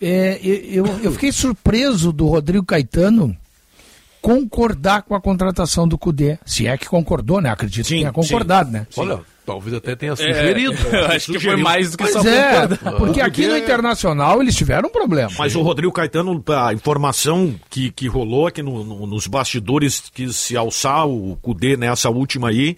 [0.00, 3.34] é, eu, eu fiquei surpreso do Rodrigo Caetano
[4.20, 6.38] concordar com a contratação do Cudê.
[6.44, 7.50] Se é que concordou, né?
[7.50, 8.86] Acredito que tenha concordado, né?
[8.96, 10.74] Olha, talvez até tenha É, sugerido.
[10.92, 12.92] eu acho que foi mais do que Pois só é, concordar.
[12.98, 15.30] porque aqui no Internacional eles tiveram um problema.
[15.38, 20.36] Mas o Rodrigo Caetano, a informação que, que rolou aqui no- no- nos bastidores, quis
[20.36, 22.76] se alçar o Cudê nessa última aí.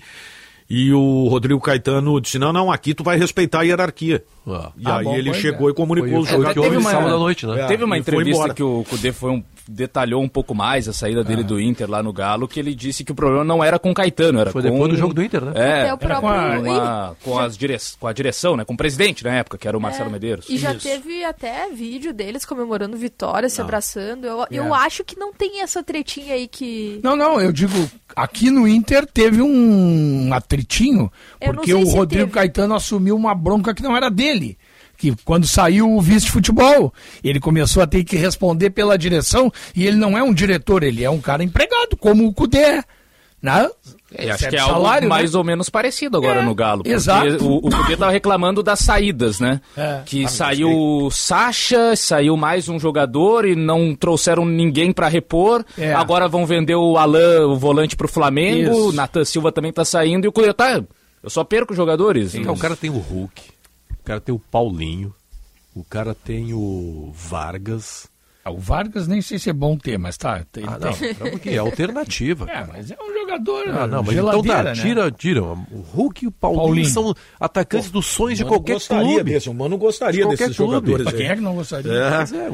[0.73, 4.23] E o Rodrigo Caetano disse: Não, não, aqui tu vai respeitar a hierarquia.
[4.47, 5.73] E Ah, aí bom, ele chegou é.
[5.73, 6.77] e comunicou Foi- os foi o que jogadores.
[6.77, 7.63] houve sábado à noite, né?
[7.63, 11.23] É, Teve uma entrevista que o Cudê foi um, detalhou um pouco mais a saída
[11.23, 13.91] dele do Inter lá no Galo, que ele disse que o problema não era com
[13.91, 14.71] o Caetano, era Foi com...
[14.71, 15.53] depois do jogo do Inter, né?
[15.55, 16.21] É, Até o próprio-
[16.63, 17.77] com, a, com, as dire...
[17.99, 18.65] com a direção, né?
[18.65, 20.47] Com o presidente na época, que era o Marcelo É, Medeiros.
[20.51, 20.87] E já Isso.
[20.89, 24.27] teve até vídeo deles comemorando vitória, se abraçando.
[24.27, 24.79] Eu, eu É.
[24.79, 27.01] acho que não tem essa tretinha aí que.
[27.03, 31.11] Não, não, eu digo, aqui no Inter teve um atritinho,
[31.41, 32.35] Eu não porque o Rodrigo teve.
[32.35, 34.59] Caetano assumiu uma bronca que não era dele.
[35.01, 36.93] Que quando saiu o vice de futebol,
[37.25, 41.03] ele começou a ter que responder pela direção, e ele não é um diretor, ele
[41.03, 42.83] é um cara empregado, como o Cudê.
[43.43, 43.71] Né?
[44.15, 45.15] É, acho que é algo salário, né?
[45.15, 46.83] mais ou menos parecido agora É, no Galo.
[46.83, 47.43] Porque exato.
[47.43, 49.63] O, o Cudê tava reclamando das saídas, né?
[49.75, 50.03] É.
[50.05, 55.65] Que Ah, saiu o Sacha, saiu mais um jogador e não trouxeram ninguém pra repor.
[55.79, 55.95] É.
[55.95, 58.71] Agora vão vender o Alan, o volante pro Flamengo.
[58.73, 58.89] Isso.
[58.91, 60.27] O Nathan Silva também tá saindo.
[60.27, 60.83] E o Cudê tá...
[61.23, 62.35] Eu só perco jogadores.
[62.35, 63.60] Então, o cara tem o Hulk, o
[64.11, 65.15] cara tem o Paulinho,
[65.75, 68.09] o cara tem o Vargas.
[68.45, 70.43] Ah, O Vargas nem sei se é bom ter, mas tá.
[70.57, 71.11] Ele Ah, não, tem.
[71.11, 72.47] é porque é alternativa.
[72.51, 73.69] É, mas é um jogador.
[73.69, 74.73] Ah, não, mas então tá, né?
[74.73, 75.43] tira, tira.
[75.45, 76.87] O Hulk e o Paulinho, Paulinho.
[76.89, 79.31] são atacantes dos sonhos de qualquer gostaria clube.
[79.33, 80.73] desse, o Mano gostaria De desses clube.
[80.73, 81.07] jogadores.
[81.09, 81.13] Aí.
[81.15, 81.93] quem é que não gostaria?
[81.93, 82.11] É.
[82.11, 82.51] Mas é,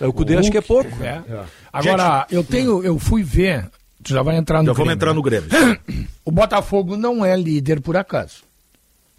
[0.00, 0.90] o- o Cudê acho que é pouco.
[1.02, 1.22] É.
[1.72, 3.68] Agora, eu tenho, eu fui ver.
[4.02, 5.14] Tu já vai entrar no Já vamos Grêmio, entrar né?
[5.16, 5.48] no Grêmio.
[6.24, 8.42] O Botafogo não é líder por acaso.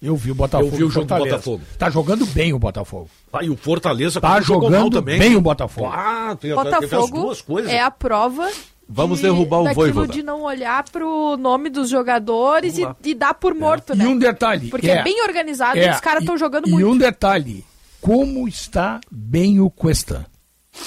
[0.01, 0.69] Eu vi o Botafogo.
[0.71, 1.35] Eu vi o jogo do Fortaleza.
[1.37, 1.61] Botafogo.
[1.77, 3.09] Tá jogando bem o Botafogo.
[3.33, 5.17] Ah, e o Fortaleza Tá jogando também.
[5.17, 5.87] bem o Botafogo.
[5.91, 7.71] Ah, tem, teve as Botafogo duas coisas.
[7.71, 8.49] é a prova.
[8.87, 10.13] Vamos de- derrubar o Voivoda.
[10.13, 14.07] de não olhar pro nome dos jogadores e, e dar por morto, E né?
[14.07, 14.69] um detalhe.
[14.69, 16.87] Porque é, bem organizado e é, os caras estão e- jogando E muito.
[16.89, 17.65] um detalhe.
[17.99, 20.25] Como está bem o Cuesta?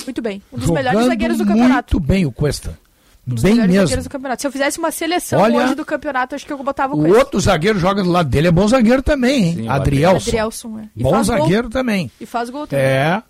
[0.07, 0.41] Muito bem.
[0.53, 1.95] Um dos Jogando melhores zagueiros do campeonato.
[1.97, 2.79] muito bem o Cuesta.
[3.27, 3.87] Um dos Bem melhores mesmo.
[3.87, 4.41] zagueiros do campeonato.
[4.43, 7.17] Se eu fizesse uma seleção Olha- hoje do campeonato, acho que eu botava o O
[7.17, 9.55] outro zagueiro joga do lado dele, é bom zagueiro também, hein?
[9.57, 10.29] Sim, Adrielson.
[10.31, 10.89] Adrielson, é.
[10.97, 11.39] E Bom faz gol.
[11.39, 12.11] zagueiro também.
[12.21, 12.85] E faz gol também.
[12.85, 13.23] É.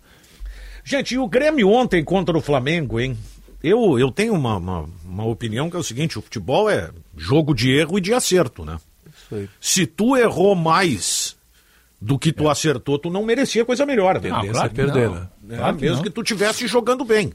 [0.84, 3.16] Gente, e o Grêmio ontem contra o Flamengo, hein?
[3.62, 7.54] Eu, eu tenho uma, uma, uma opinião que é o seguinte: o futebol é jogo
[7.54, 8.78] de erro e de acerto, né?
[9.06, 9.48] Isso aí.
[9.60, 11.36] Se tu errou mais
[12.00, 14.18] do que tu acertou, tu não merecia coisa melhor.
[14.20, 14.30] né?
[14.30, 15.14] Não, claro perder, não.
[15.16, 15.28] né?
[15.50, 16.02] É, Claro que mesmo não.
[16.04, 17.32] que tu tivesse jogando bem.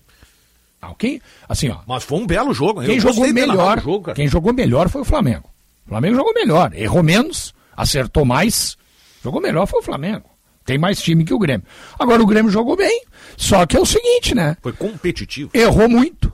[0.91, 1.77] Ah, quem, assim, ó.
[1.87, 2.81] Mas foi um belo jogo.
[2.81, 5.49] Quem Eu jogou melhor, jogo, quem jogou melhor foi o Flamengo.
[5.85, 8.77] O Flamengo jogou melhor, errou menos, acertou mais,
[9.23, 10.29] jogou melhor foi o Flamengo.
[10.65, 11.65] Tem mais time que o Grêmio.
[11.99, 13.03] Agora o Grêmio jogou bem,
[13.37, 14.57] só que é o seguinte, né?
[14.61, 15.51] Foi competitivo.
[15.53, 16.33] Errou muito.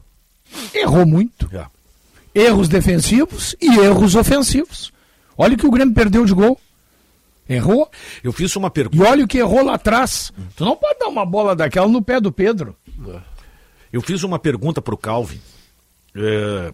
[0.74, 1.50] Errou muito.
[1.54, 1.66] É.
[2.34, 4.92] Erros defensivos e erros ofensivos.
[5.38, 6.58] Olha o que o Grêmio perdeu de gol.
[7.50, 7.90] Errou.
[8.24, 9.10] Eu fiz uma E pergunta.
[9.10, 10.32] olha o que errou lá atrás.
[10.56, 12.76] Tu não pode dar uma bola daquela no pé do Pedro.
[13.92, 15.40] Eu fiz uma pergunta pro Calvin.
[16.16, 16.74] é,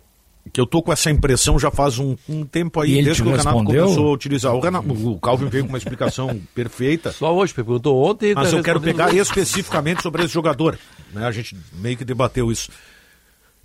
[0.54, 3.22] que eu tô com essa impressão já faz um, um tempo aí, E ele desde
[3.22, 3.84] te que o Renato respondeu?
[3.84, 4.56] começou a utilizar.
[4.56, 7.12] O, Renato, o Calvin veio com uma explicação perfeita.
[7.12, 8.34] Só hoje, perguntou ontem.
[8.34, 9.20] Mas tá eu quero pegar hoje.
[9.20, 10.80] especificamente sobre esse jogador.
[11.14, 11.26] Né?
[11.26, 12.70] A gente meio que debateu isso.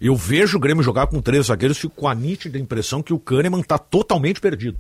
[0.01, 3.19] Eu vejo o Grêmio jogar com três zagueiros, fico com a nítida impressão que o
[3.21, 4.77] Kahneman está totalmente perdido.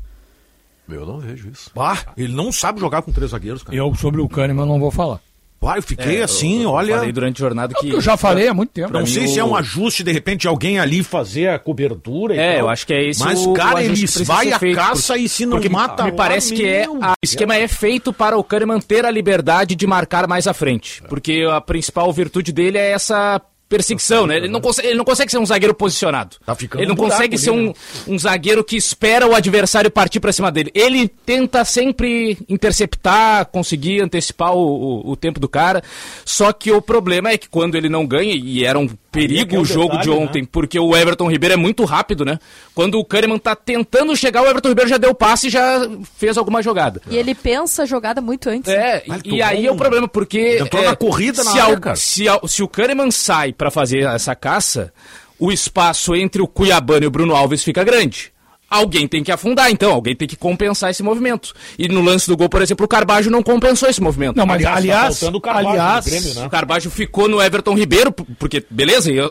[0.89, 1.71] Eu não vejo isso.
[1.77, 3.77] Ah, ele não sabe jogar com três zagueiros, cara.
[3.77, 5.21] Eu sobre o Kahneman não vou falar.
[5.63, 6.97] Uai, eu fiquei É, assim, eu- eu olha.
[6.97, 7.91] falei durante a jornada que.
[7.91, 8.93] Eu já falei há muito tempo.
[8.93, 12.39] Não sei se é um ajuste, de repente, de alguém ali fazer a cobertura e
[12.39, 12.61] É, tal.
[12.63, 14.77] eu acho que é esse Mas, o, cara, o ajuste ele que precisa vai feito,
[14.77, 17.55] caça porque- e se não porque mata Me lá, parece que é, a- o esquema
[17.55, 21.03] é feito para o Kahneman ter a liberdade de marcar mais à frente.
[21.09, 23.41] Porque a principal virtude dele é essa
[23.77, 24.37] perseguição, né?
[24.37, 26.37] Ele não, consegue, ele não consegue ser um zagueiro posicionado.
[26.55, 27.73] ficando ele não um consegue ser um, né?
[28.07, 30.71] um zagueiro que espera o adversário partir para cima dele.
[30.75, 35.83] Ele tenta sempre interceptar, conseguir antecipar o, o- o tempo do cara.
[36.25, 39.57] Só que o problema é que quando ele não ganha, e era um perigo que
[39.57, 42.39] é o jogo detalhe, de ontem, porque o Everton Ribeiro é muito rápido, né?
[42.75, 46.39] Quando o Kahneman tá tentando chegar, o Everton Ribeiro já deu passe e já fez
[46.39, 47.03] alguma jogada.
[47.09, 48.73] E ele pensa a jogada muito antes.
[48.73, 50.59] É, Mas e, e aí é o problema, porque.
[50.61, 54.35] Entrou é, na corrida na se, área, se, se o Kahneman sai pra fazer essa
[54.35, 54.93] caça,
[55.39, 58.33] o espaço entre o Cuiabano e o Bruno Alves fica grande.
[58.75, 61.53] Alguém tem que afundar, então, alguém tem que compensar esse movimento.
[61.79, 64.37] E no lance do gol, por exemplo, o Carbajo não compensou esse movimento.
[64.37, 66.47] Não, mas Aliás, tá o Carvalho aliás, Grêmio, né?
[66.47, 69.31] O Carbajo ficou no Everton Ribeiro, porque, beleza, ia,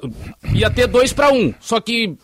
[0.53, 1.53] ia ter dois pra um.
[1.59, 2.15] Só que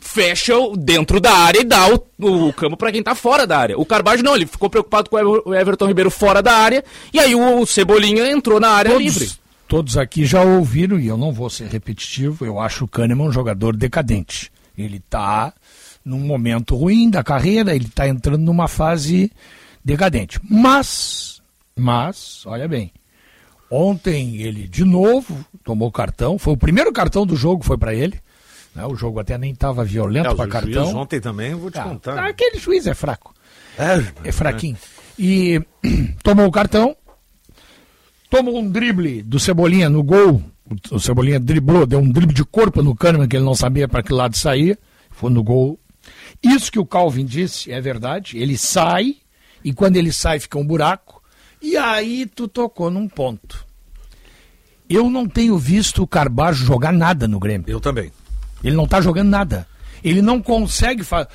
[0.00, 3.58] fecha o- dentro da área e dá o, o campo pra quem tá fora da
[3.58, 3.78] área.
[3.78, 6.84] O Carbajo não, ele ficou preocupado com o Ever- o Everton Ribeiro fora da área,
[7.12, 9.26] e aí o Cebolinha entrou na área livre.
[9.26, 13.28] todos, todos aqui já ouviram, e eu não vou ser repetitivo, eu acho o Kahneman
[13.28, 14.50] um jogador decadente.
[14.76, 15.52] Ele tá
[16.08, 19.30] num momento ruim da carreira, ele tá entrando numa fase
[19.84, 20.40] decadente.
[20.48, 21.40] Mas,
[21.76, 22.90] mas, olha bem,
[23.70, 28.18] ontem ele de novo tomou cartão, foi o primeiro cartão do jogo, foi para ele.
[28.74, 28.86] né?
[28.86, 30.84] O jogo até nem estava violento É, para o cartão.
[30.84, 32.18] juiz ontem também, eu vou te Ah, contar.
[32.26, 33.34] Aquele juiz é fraco.
[33.78, 34.76] É, É fraquinho.
[35.18, 35.60] E
[36.22, 36.96] tomou o cartão,
[38.30, 40.42] tomou um drible do Cebolinha no gol.
[40.90, 44.02] O- Cebolinha driblou, deu um drible de corpo no Kahneman, que ele não sabia para
[44.02, 44.78] que lado saía.
[45.10, 45.78] Foi no gol.
[46.42, 48.38] Isso que o Calvin disse é verdade.
[48.38, 49.16] Ele sai,
[49.64, 51.22] e quando ele sai fica um buraco.
[51.60, 53.66] E aí tu tocou num ponto.
[54.88, 57.68] Eu não tenho visto o Carbajo jogar nada no Grêmio.
[57.68, 58.12] Eu também.
[58.62, 59.66] Ele não tá jogando nada.
[60.02, 61.28] Ele não consegue fazer.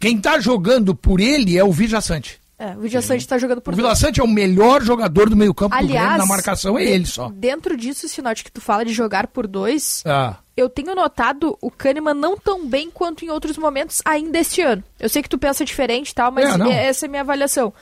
[0.00, 2.40] Quem tá jogando por ele é o Vija Sante.
[2.58, 5.36] É, o Vidia Sante tá jogando por O Vila Sante é o melhor jogador do
[5.36, 7.28] meio-campo do Grêmio na marcação, é ele só.
[7.28, 11.70] Dentro disso, Sinote, que tu fala de jogar por dois, Ah, eu tenho notado o
[11.70, 14.82] Kahneman não tão bem quanto em outros momentos ainda este ano.
[14.98, 17.22] Eu sei que tu pensa diferente e tal, mas É, é- essa é a minha
[17.22, 17.72] avaliação.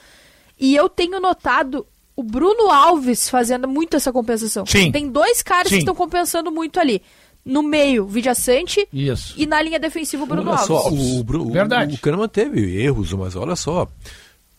[0.59, 4.65] E eu tenho notado o Bruno Alves fazendo muito essa compensação.
[4.65, 4.91] Sim.
[4.91, 5.75] Tem dois caras Sim.
[5.75, 7.01] que estão compensando muito ali.
[7.43, 9.35] No meio, Vidia Sante isso.
[9.37, 10.65] e na linha defensiva, o Bruno Olha Alves.
[10.67, 11.93] só, o, o, Verdade.
[11.95, 13.87] o Kahneman teve erros, mas olha só.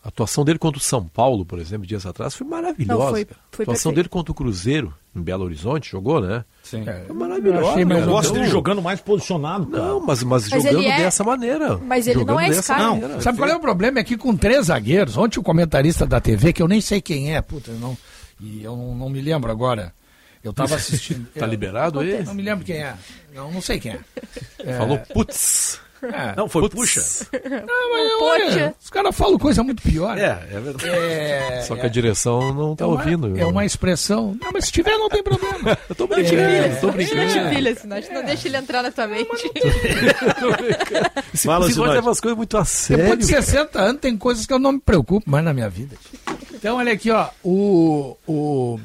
[0.07, 3.03] A atuação dele contra o São Paulo, por exemplo, dias atrás, foi maravilhosa.
[3.03, 3.35] Não, foi- foi a
[3.65, 3.95] atuação perfeito.
[3.95, 6.45] dele contra o Cruzeiro, em Belo Horizonte, jogou, né?
[6.63, 6.85] Sim.
[7.05, 7.59] Foi maravilhosa.
[7.59, 8.11] Eu achei mais Eu cara.
[8.17, 9.83] gosto Não, dele jogando mais posicionado, cara.
[9.83, 11.77] Não, mas, mas, Mas jogando é- dessa maneira.
[11.79, 12.87] mas ele não Jogando é esse dessa cara.
[12.87, 13.13] maneira.
[13.15, 13.99] Não, sabe qual é o problema?
[13.99, 17.35] É que com três zagueiros, ontem o comentarista da TV, que eu nem sei quem
[17.35, 17.97] é, puta, eu não,
[18.39, 19.93] e eu não, não me lembro agora.
[20.41, 21.27] Eu tava assistindo.
[21.37, 22.23] Tá eu- liberado aí?
[22.23, 22.95] Não me lembro quem é.
[23.35, 23.99] Não, não sei quem é.
[24.59, 25.81] É, Falou putz.
[26.03, 26.35] É.
[26.35, 27.01] Não, foi puxa.
[27.31, 28.21] Não, mas Poxa.
[28.21, 30.17] olha, os caras falam coisa muito pior.
[30.17, 30.89] É, é verdade.
[30.89, 33.37] É, Só que a direção não tá é uma, ouvindo.
[33.37, 34.37] É uma expressão.
[34.41, 35.77] Não, mas se tiver, não tem problema.
[35.89, 37.21] Eu tô brincando, É, eu tô brincando.
[37.21, 38.11] Não te pilha, Sinote.
[38.13, 39.29] Não deixa ele entrar na tua mente.
[41.33, 41.79] Se, Sinote.
[41.79, 43.03] leva as coisas muito a sério.
[43.03, 45.95] Depois de 60 anos, tem coisas que eu não me preocupo mais na minha vida.
[46.53, 47.29] Então, olha aqui, ó.
[47.43, 48.79] O, o,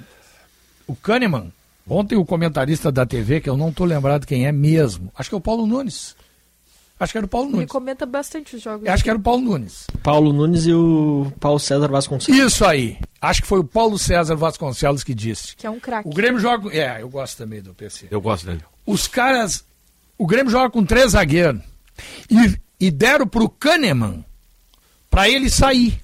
[0.86, 1.52] o Kahneman,
[1.88, 5.34] ontem o comentarista da TV, que eu não tô lembrado quem é mesmo, acho que
[5.34, 6.14] é o Paulo Nunes.
[7.03, 7.68] Acho que era o Paulo Ele Nunes.
[7.68, 8.88] comenta bastante os jogos.
[8.88, 9.88] Acho que era o Paulo Nunes.
[10.05, 12.40] Paulo Nunes e o Paulo César Vasconcelos.
[12.40, 12.96] Isso aí.
[13.20, 15.57] Acho que foi o Paulo César Vasconcelos que disse.
[15.57, 16.09] Que é um craque.
[16.09, 16.72] O Grêmio joga.
[16.72, 18.07] É, eu gosto também do PC.
[18.09, 18.61] Eu gosto dele.
[18.86, 19.64] Os caras.
[20.16, 21.61] O Grêmio joga com três zagueiros.
[22.30, 24.24] E, e deram pro Kahneman
[25.11, 26.00] pra ele sair.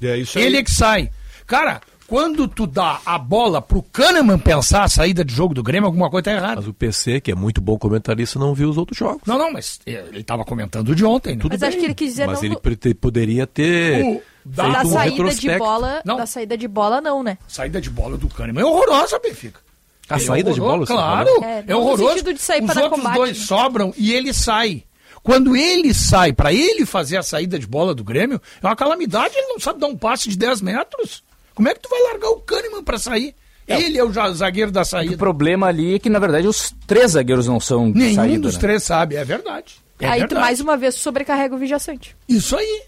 [0.00, 1.10] É isso Ele é que sai.
[1.44, 5.86] Cara, quando tu dá a bola pro Kahneman pensar a saída de jogo do Grêmio,
[5.86, 6.56] alguma coisa tá errada.
[6.56, 9.22] Mas o PC, que é muito bom comentarista, não viu os outros jogos.
[9.24, 11.40] Não, não, mas eh, ele tava comentando o de ontem, né?
[11.40, 14.64] Tudo Mas bem, acho que ele quis dizer mas não ele poderia ter O- da-
[14.64, 16.16] feito Da um saída de bola, Não.
[16.16, 17.38] da saída de bola não, né?
[17.46, 19.60] Saída de bola do Kahneman é horrorosa, Benfica.
[20.08, 21.44] A É saída de horroroso, bola, Claro?
[21.44, 22.22] É, é, horroroso.
[22.24, 23.44] de Os outros combate, dois né?
[23.46, 24.82] sobram e ele sai.
[25.22, 29.34] Quando ele sai, pra ele fazer a saída de bola do Grêmio, é uma calamidade,
[29.36, 31.22] ele não sabe dar um passe de 10 metros.
[31.60, 33.34] Como é que tu vai largar o Kahneman pra sair?
[33.68, 35.14] Ele é o zagueiro da O saída.
[35.18, 38.54] problema ali é que, na verdade, os três zagueiros não são de Nenhum saída, dos
[38.54, 38.60] né?
[38.60, 39.74] três sabe, é verdade.
[40.00, 40.40] É aí tu verdade.
[40.40, 42.16] mais uma vez sobrecarrega o Vidia Sante.
[42.26, 42.82] Isso aí.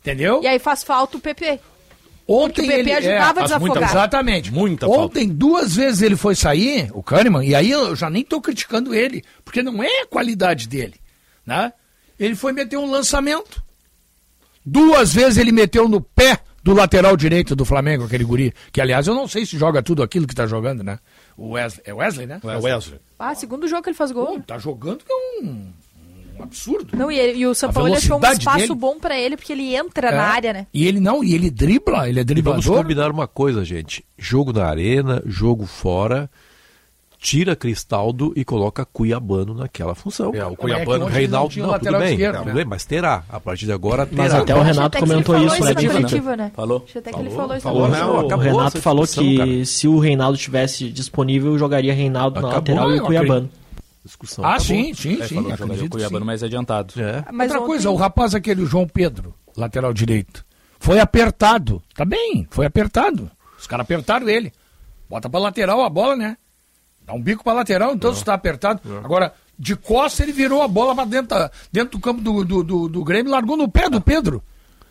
[0.00, 0.40] Entendeu?
[0.42, 1.60] E aí faz falta o PP.
[2.26, 3.60] Ontem o PP ele ajudava é, a desafogar.
[3.76, 4.52] muita- exatamente.
[4.52, 8.40] Muita Ontem, duas vezes ele foi sair, o Kahneman, e aí eu já nem tô
[8.40, 10.96] criticando ele, porque não é a qualidade dele,
[11.46, 11.72] né?
[12.18, 13.62] Ele foi meter um lançamento.
[14.66, 19.06] Duas vezes ele meteu no pé do lateral direito do Flamengo, aquele guri, que aliás
[19.06, 20.98] eu não sei se joga tudo aquilo que tá jogando, né?
[21.36, 22.40] O Wesley, é Wesley, né?
[22.42, 22.98] É Wesley.
[23.18, 24.26] Ah, segundo jogo que ele faz gol.
[24.26, 25.68] Pô, tá jogando que é um,
[26.40, 26.96] absurdo.
[26.96, 28.74] Não, e, ele- e o São Paulo achou um espaço dele.
[28.74, 30.14] bom pra ele, porque ele entra É.
[30.16, 30.66] na área, né?
[30.74, 32.76] E ele não, e ele dribla, ele é E vamos driblador.
[32.82, 34.04] combinar uma coisa, gente.
[34.16, 36.30] Jogo na arena, jogo fora.
[37.20, 40.32] Tira Cristaldo e coloca Cuiabano naquela função.
[40.34, 42.54] É, o Cuiabano, hoje Reinaldo, não não, tudo bem, esquerdo, tudo né?
[42.54, 43.24] bem, mas terá.
[43.28, 44.22] A partir de agora terá.
[44.22, 45.94] Mas até o Renato comentou isso, né, na Diva?
[45.94, 46.52] coletiva, né?
[46.54, 46.86] Falou.
[46.94, 49.64] Até que ele falou isso falou, na não, o Renato falou que cara.
[49.64, 53.50] se o Reinaldo tivesse disponível, jogaria Reinaldo na Acabou, lateral e o Cuiabano.
[54.04, 54.44] Discussão.
[54.44, 54.64] Ah, acabou.
[54.66, 55.34] sim, sim, É, sim.
[55.34, 56.26] falou que jogaria o acredito, Cuiabano sim.
[56.26, 56.94] mais adiantado.
[57.00, 57.24] É.
[57.32, 60.44] Mas Outra ontem- coisa, o rapaz aquele, o João Pedro, lateral direito,
[60.78, 61.82] foi apertado.
[61.96, 63.28] Tá bem, foi apertado.
[63.58, 64.52] Os caras apertaram ele.
[65.10, 66.36] Bota pra lateral a bola, né?
[67.08, 68.80] Dá um bico pra lateral, então se tá apertado.
[69.02, 71.36] Agora, de costa ele virou a bola pra dentro,
[71.72, 74.42] dentro do campo do, do, do, do Grêmio e largou no pé do Pedro.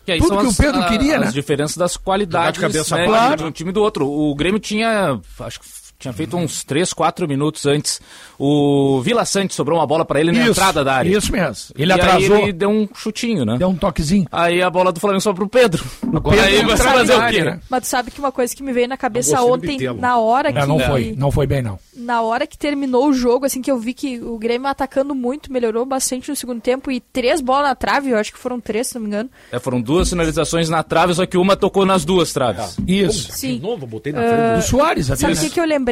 [0.04, 1.30] Que aí Tudo são que as, o Pedro a- queria, as né?
[1.30, 4.06] diferenças das qualidades Jogar de cabeça né, para de um time do outro.
[4.10, 5.66] O Grêmio tinha, acho que
[6.00, 8.00] tinha feito uns 3, 4 minutos antes.
[8.38, 11.10] O Vila Sante sobrou uma bola pra ele na Isso, entrada da área.
[11.10, 11.74] Isso mesmo.
[11.76, 13.56] Ele e atrasou, Aí ele deu um chutinho, né?
[13.58, 14.24] deu um toquezinho.
[14.30, 15.84] Aí a bola do Flamengo sobrou pro Pedro.
[16.00, 17.42] Pedro aí você fazer o quê?
[17.42, 17.60] né?
[17.68, 20.18] Mas tu sabe que uma coisa que me veio na cabeça gostei do ontem, na
[20.18, 20.58] hora que...
[20.60, 21.80] Não, não foi, não foi bem não.
[21.96, 25.52] Na hora que terminou o jogo, assim, que eu vi que o Grêmio atacando muito,
[25.52, 28.86] melhorou bastante no segundo tempo, e três bolas na trave, eu acho que foram três,
[28.86, 29.28] se não me engano.
[29.50, 32.76] É, foram duas finalizações na trave, só que uma tocou nas duas traves.
[32.86, 33.32] Isso.
[33.32, 33.56] Sim.
[33.56, 35.22] De novo, botei na frente Do Soares, até.
[35.22, 35.42] Sabe o né?
[35.42, 35.87] que, que eu lembrei?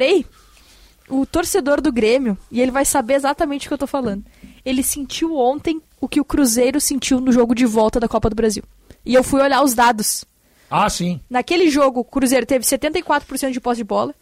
[1.08, 4.24] O torcedor do Grêmio, e ele vai saber exatamente o que eu tô falando.
[4.64, 8.34] Ele sentiu ontem o que o Cruzeiro sentiu no jogo de volta da Copa do
[8.34, 8.64] Brasil.
[9.04, 10.24] E eu fui olhar os dados.
[10.68, 11.20] Ah, sim.
[11.30, 14.14] Naquele jogo, o Cruzeiro teve 74% de posse de bola,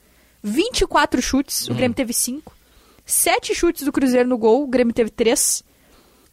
[0.43, 2.55] 24 chutes, o Grêmio teve 5.
[3.07, 5.65] 7 chutes do Cruzeiro no gol, o Grêmio teve 3.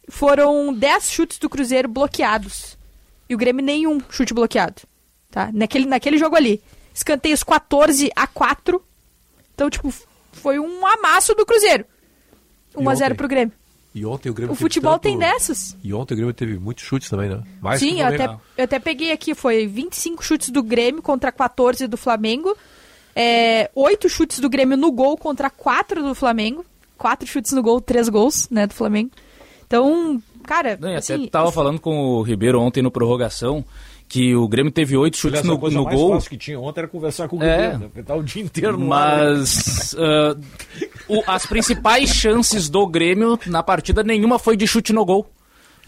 [0.08, 2.76] Foram 10 chutes do Cruzeiro bloqueados.
[3.28, 4.82] E o Grêmio nenhum chute bloqueado.
[5.30, 5.50] Tá?
[5.52, 6.62] Naquele, naquele jogo ali.
[6.94, 8.82] Escanteios 14 a 4.
[9.54, 9.92] Então, tipo,
[10.32, 11.84] foi um amasso do Cruzeiro.
[12.76, 13.16] 1 a 0 ontem?
[13.16, 13.52] pro Grêmio.
[13.94, 15.76] E ontem o Grêmio O futebol tanto- tem dessas.
[15.84, 17.42] E ontem o Grêmio teve muitos chutes também, né?
[17.60, 18.24] Mais que Sim, o eu até,
[18.56, 22.56] eu até peguei aqui, foi 25 chutes do Grêmio contra 14 do Flamengo.
[23.14, 26.64] É, 8 chutes do Grêmio no gol contra 4 do Flamengo.
[26.96, 29.10] 4 chutes no gol, 3 gols, né, do Flamengo.
[29.66, 33.62] Então, cara, Não, e até assim, tava falando com o Ribeiro ontem no prorrogação
[34.12, 36.12] que o Grêmio teve oito chutes no, coisa no mais gol.
[36.12, 37.56] fácil que tinha ontem era conversar com o É.
[37.56, 39.24] Guilherme, porque tá o dia inteiro no ar.
[39.26, 40.36] Mas ah,
[41.08, 45.26] o- as principais chances do Grêmio na partida, nenhuma foi de chute no gol.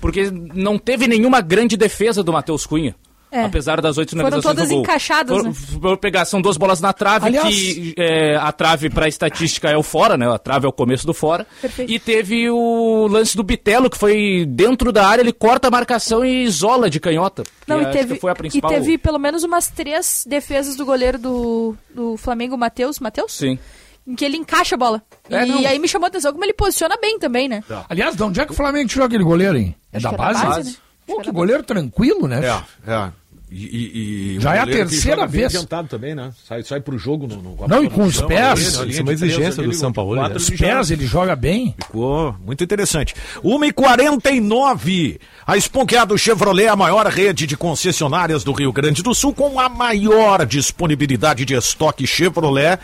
[0.00, 2.96] Porque não teve nenhuma grande defesa do Matheus Cunha.
[3.34, 3.44] É.
[3.44, 4.82] Apesar das oito Foram finalizações todas do gol.
[4.84, 5.52] encaixadas, For- né?
[5.52, 9.76] for pegar, são duas bolas na trave, Aliás- que é, a trave para estatística é
[9.76, 10.32] o fora, né?
[10.32, 11.44] A trave é o começo do fora.
[11.60, 11.90] Perfeito.
[11.90, 16.24] E teve o lance do Bitelo, que foi dentro da área, ele corta a marcação
[16.24, 17.42] e isola de canhota.
[17.66, 18.70] Não, e teve, foi a e principal.
[18.70, 23.00] teve pelo menos umas três defesas do goleiro do, do Flamengo, Matheus.
[23.00, 23.32] Matheus?
[23.32, 23.58] Sim.
[24.06, 25.02] Em que ele encaixa a bola.
[25.30, 25.66] É, e não.
[25.66, 27.64] aí me chamou a atenção como ele posiciona bem também, né?
[27.88, 29.74] Aliás, de onde é que o Flamengo tirou aquele goleiro, hein?
[29.92, 30.44] É Acho da que é da base?
[30.46, 30.76] base, né?
[31.06, 32.40] Pô, que goleiro tranquilo, né?
[32.46, 33.12] É, é.
[33.56, 35.46] E, e- e Já é a terceira vez.
[35.54, 36.32] adiantado também, né?
[36.48, 38.42] Sai, sai pro jogo no, no Não, e com os chão, pés.
[38.42, 40.34] ali, na Isso é uma exigência do São Paulo, né?
[40.34, 41.72] Os pés, ele joga bem.
[41.80, 43.14] Ficou muito interessante.
[43.44, 45.20] 1h49.
[45.46, 49.60] A Esponqueado Chevrolet é a maior rede de concessionárias do Rio Grande do Sul, com
[49.60, 52.78] a maior disponibilidade de estoque Chevrolet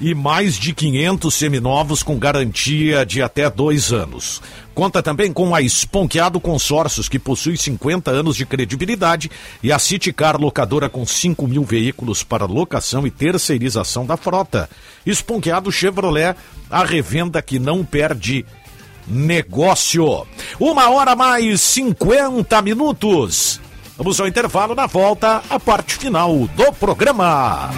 [0.00, 4.42] e mais de 500 seminovos com garantia de até dois anos.
[4.74, 9.30] Conta também com a Esponqueado Consórcios, que possui 50 anos de credibilidade,
[9.62, 14.68] e a Citicar Locadora com 5 mil veículos para locação e terceirização da frota.
[15.06, 16.36] Esponqueado Chevrolet,
[16.68, 18.44] a revenda que não perde
[19.06, 20.26] negócio.
[20.58, 23.60] Uma hora mais 50 minutos.
[23.96, 27.70] Vamos ao intervalo na volta, a parte final do programa.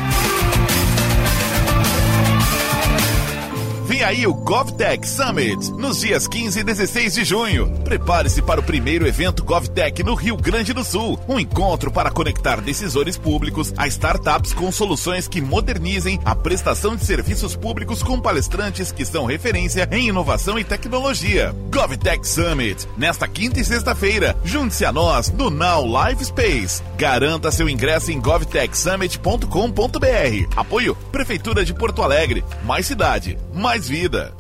[3.86, 7.72] Vem aí o GovTech Summit, nos dias 15 e 16 de junho.
[7.84, 11.16] Prepare-se para o primeiro evento GovTech no Rio Grande do Sul.
[11.28, 17.04] Um encontro para conectar decisores públicos a startups com soluções que modernizem a prestação de
[17.04, 21.54] serviços públicos com palestrantes que são referência em inovação e tecnologia.
[21.70, 24.36] GovTech Summit, nesta quinta e sexta-feira.
[24.44, 26.82] Junte-se a nós no Now Live Space.
[26.98, 30.56] Garanta seu ingresso em govtechsummit.com.br.
[30.56, 32.44] Apoio Prefeitura de Porto Alegre.
[32.64, 34.34] Mais cidade, mais vida.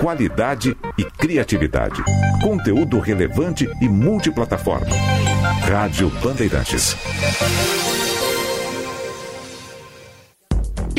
[0.00, 2.02] Qualidade e criatividade.
[2.42, 4.94] Conteúdo relevante e multiplataforma.
[5.68, 6.96] Rádio Bandeirantes.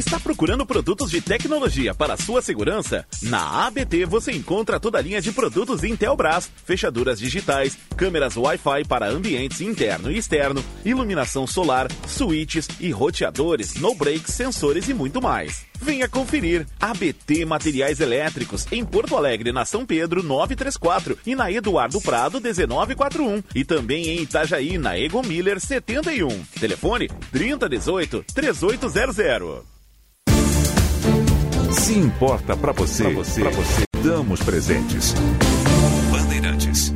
[0.05, 3.05] Está procurando produtos de tecnologia para sua segurança?
[3.21, 9.09] Na ABT você encontra toda a linha de produtos Intelbras, fechaduras digitais, câmeras Wi-Fi para
[9.09, 15.65] ambientes interno e externo, iluminação solar, switches e roteadores, no-break, sensores e muito mais.
[15.81, 21.99] Venha conferir ABT Materiais Elétricos em Porto Alegre, na São Pedro 934 e na Eduardo
[22.01, 26.27] Prado 1941 e também em Itajaí na Egon Miller 71.
[26.59, 29.73] Telefone 3018 3800.
[31.73, 35.13] Se importa pra você, pra você, pra você, damos presentes.
[36.11, 36.93] Bandeirantes.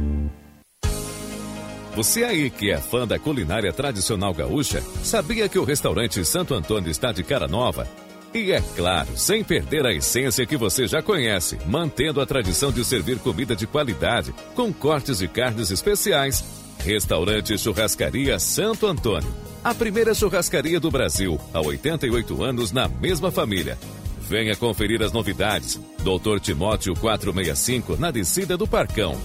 [1.96, 6.92] Você aí que é fã da culinária tradicional gaúcha, sabia que o restaurante Santo Antônio
[6.92, 7.88] está de cara nova?
[8.34, 12.86] E é claro, sem perder a essência que você já conhece, mantendo a tradição de
[12.86, 16.44] servir comida de qualidade, com cortes de carnes especiais.
[16.86, 19.34] Restaurante Churrascaria Santo Antônio.
[19.64, 23.78] A primeira churrascaria do Brasil, há 88 anos na mesma família.
[24.28, 25.80] Venha conferir as novidades.
[26.04, 29.16] Doutor Timóteo 465, na descida do Parcão.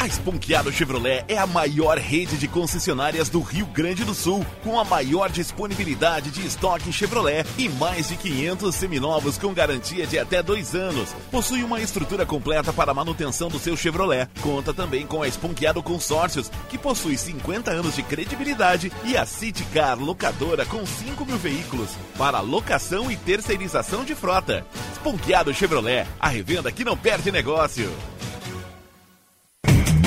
[0.00, 4.80] A Esponqueado Chevrolet é a maior rede de concessionárias do Rio Grande do Sul, com
[4.80, 10.42] a maior disponibilidade de estoque Chevrolet e mais de 500 seminovos com garantia de até
[10.42, 11.14] dois anos.
[11.30, 14.26] Possui uma estrutura completa para a manutenção do seu Chevrolet.
[14.40, 19.64] Conta também com a Esponqueado Consórcios, que possui 50 anos de credibilidade, e a City
[19.64, 24.64] Car Locadora com 5 mil veículos para locação e terceirização de frota.
[24.92, 27.92] Esponqueado Chevrolet, a revenda que não perde negócio.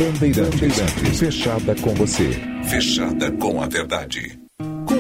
[0.04, 2.30] Bandeirantes, fechada com você.
[2.66, 4.43] Fechada com a verdade.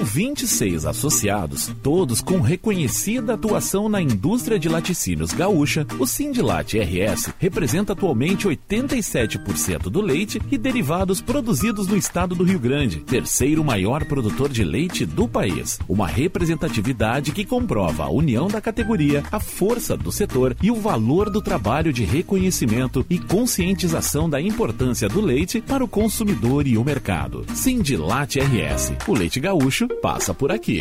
[0.03, 7.33] Com 26 associados, todos com reconhecida atuação na indústria de laticínios gaúcha, o Sindilat RS
[7.39, 14.03] representa atualmente 87% do leite e derivados produzidos no estado do Rio Grande, terceiro maior
[14.03, 15.79] produtor de leite do país.
[15.87, 21.29] Uma representatividade que comprova a união da categoria, a força do setor e o valor
[21.29, 26.83] do trabalho de reconhecimento e conscientização da importância do leite para o consumidor e o
[26.83, 27.45] mercado.
[27.55, 30.79] Sindilat RS, o leite gaúcho passa por aqui.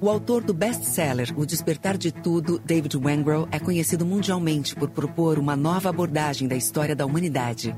[0.00, 5.38] O autor do best-seller O Despertar de Tudo, David Wengrow, é conhecido mundialmente por propor
[5.38, 7.72] uma nova abordagem da história da humanidade.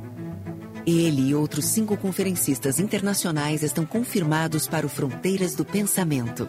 [0.87, 6.49] Ele e outros cinco conferencistas internacionais estão confirmados para o Fronteiras do Pensamento.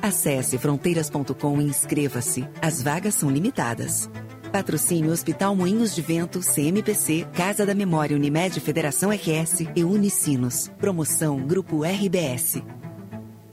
[0.00, 2.48] Acesse fronteiras.com e inscreva-se.
[2.62, 4.08] As vagas são limitadas.
[4.50, 10.68] Patrocínio Hospital Moinhos de Vento, CMPC, Casa da Memória Unimed Federação RS e Unicinos.
[10.78, 12.60] Promoção Grupo RBS.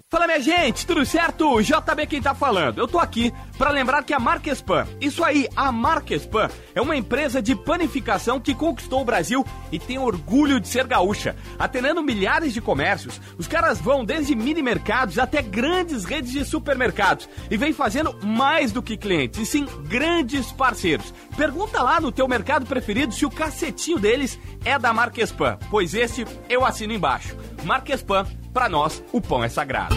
[0.10, 1.62] Fala minha gente, tudo certo?
[1.62, 2.78] JB quem tá falando.
[2.78, 7.41] Eu tô aqui para lembrar que a Marquespan, isso aí, a Marquespan é uma empresa
[7.41, 11.36] de panificação que conquistou o Brasil e tem orgulho de ser gaúcha.
[11.60, 17.28] Atendendo milhares de comércios, os caras vão desde mini mercados até grandes redes de supermercados
[17.51, 21.14] e vem fazendo mais do que clientes, e sim grandes parceiros.
[21.36, 26.26] Pergunta lá no teu mercado preferido se o cacetinho deles é da Marquespan, pois esse
[26.47, 27.36] eu assino embaixo.
[27.66, 28.26] Marquespan
[28.58, 29.95] Pra nós, o pão é sagrado.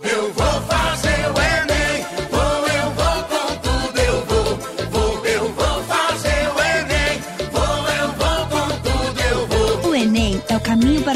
[0.00, 1.67] Eu vou fazer o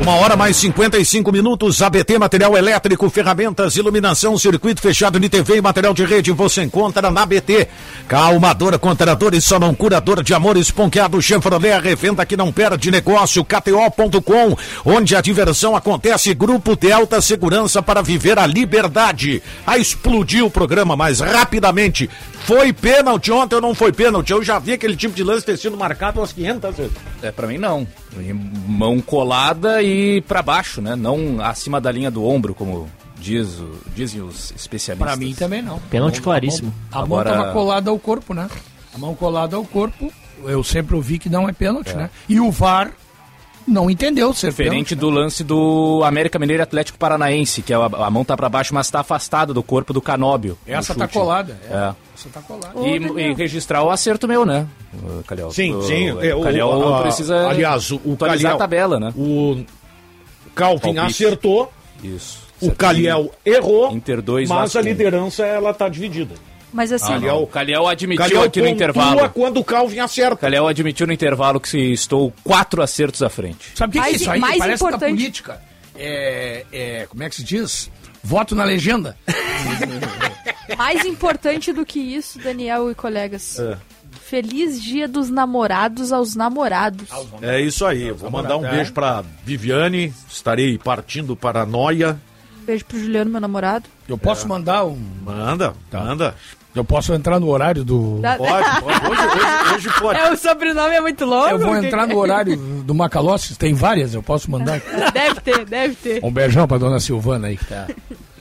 [0.00, 5.60] Uma hora mais 55 minutos, ABT Material Elétrico, ferramentas, iluminação, circuito fechado de TV e
[5.60, 7.68] material de rede você encontra na ABT.
[8.06, 14.56] Calmadora, contradores, só não curador de amor, esponqueado, Chevrolet, revenda que não perde negócio, KTO.com,
[14.84, 19.42] onde a diversão acontece, Grupo Delta Segurança para viver a liberdade.
[19.66, 22.08] A explodir o programa mais rapidamente.
[22.44, 24.30] Foi pênalti ontem ou não foi pênalti?
[24.30, 26.92] Eu já vi aquele tipo de lance ter sido marcado umas 500 vezes.
[27.20, 27.86] É, pra mim não.
[28.66, 30.96] Mão colada e pra baixo, né?
[30.96, 32.88] Não acima da linha do ombro, como
[33.20, 35.08] diz, o- dizem os especialistas.
[35.08, 35.78] Pra mim também não.
[35.90, 36.72] Pênalti claríssimo.
[36.90, 38.48] A mão, Agora- tava colada ao corpo, né?
[38.94, 40.12] A mão colada ao corpo,
[40.44, 41.94] eu sempre ouvi que não é pênalti, É.
[41.96, 42.10] né?
[42.28, 42.90] E o VAR
[43.66, 44.94] não entendeu ser Diferente pênalti.
[44.96, 48.72] do lance do América Mineiro e Atlético Paranaense, que a, a mão tá pra baixo,
[48.74, 50.56] mas tá afastado do corpo do Canóbio.
[50.66, 51.58] Essa tá colada.
[51.70, 51.74] É.
[51.74, 51.94] É.
[52.32, 52.72] Tá colada.
[52.80, 55.50] E, e registrar o acerto meu, né, o Calhau?
[55.52, 56.10] Sim, o, sim.
[56.10, 59.12] O, é, o- Calhau a- precisa aliás, o, o atualizar Calhau, a tabela, né?
[59.16, 59.64] O
[60.54, 61.24] Calvin Palpite.
[61.24, 62.40] acertou, Isso.
[62.60, 66.34] o Caliel errou, Inter 2, mas Vasco a liderança ela tá dividida.
[66.72, 67.42] Mas assim, Ah, não.
[67.44, 69.30] O Calhau admitiu Calhau aqui no intervalo.
[69.30, 70.36] quando o Calvin acerta.
[70.36, 73.70] Calhau admitiu no intervalo que se estou quatro acertos à frente.
[73.74, 74.38] Sabe o que, que é isso aí?
[74.38, 75.62] mais Parece da importante- política.
[75.96, 77.90] É, é, como é que se diz?
[78.22, 79.16] Voto na legenda.
[80.76, 83.58] mais importante do que isso, Daniel e colegas.
[83.58, 83.76] É.
[84.20, 87.08] Feliz dia dos namorados aos namorados.
[87.40, 88.10] É isso aí.
[88.12, 88.70] Vou mandar um É.
[88.70, 90.12] beijo pra Viviane.
[90.30, 92.18] Estarei partindo para Noia.
[92.66, 93.88] Beijo pro Juliano, meu namorado.
[94.06, 94.98] Eu posso mandar um.
[95.24, 96.34] Manda, manda.
[96.74, 98.20] Eu posso entrar no horário do.
[98.20, 99.06] Da- Pode, pode.
[99.06, 100.20] Hoje, hoje, hoje pode.
[100.20, 101.48] É, o sobrenome é muito longo.
[101.48, 104.78] Eu vou entrar no horário do Macalossi, tem várias, eu posso mandar.
[105.12, 106.20] Deve ter, deve ter.
[106.24, 107.86] Um beijão pra dona Silvana aí que tá.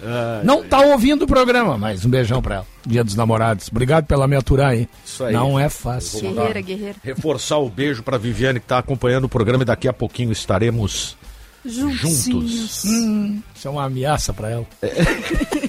[0.04, 2.68] Ah, Não tá ouvindo o programa, mas um beijão pra ela.
[2.86, 3.68] Dia dos namorados.
[3.70, 4.88] Obrigado pela me aturar aí.
[5.06, 5.34] Isso aí.
[5.34, 6.22] Não é fácil.
[6.22, 6.96] Guerreira, guerreira.
[7.04, 11.18] Reforçar o beijo pra Viviane que tá acompanhando o programa e daqui a pouquinho estaremos
[11.66, 12.86] Juntinhos.
[12.86, 14.66] Hum, isso é uma ameaça pra ela.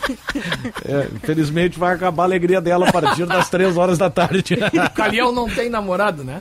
[0.85, 4.57] É, infelizmente vai acabar a alegria dela a partir das três horas da tarde.
[4.73, 6.41] O Calhão não tem namorado, né?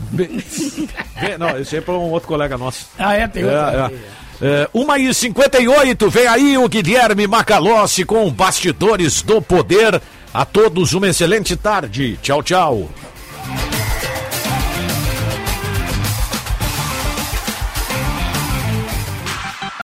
[1.38, 2.88] Não, esse aí é para um outro colega nosso.
[2.98, 3.28] Ah, é?
[3.28, 3.92] Tem outra.
[3.92, 10.00] É, é, uma e 58 vem aí o Guilherme Macalossi com Bastidores do Poder.
[10.32, 12.18] A todos uma excelente tarde.
[12.22, 12.90] Tchau, tchau.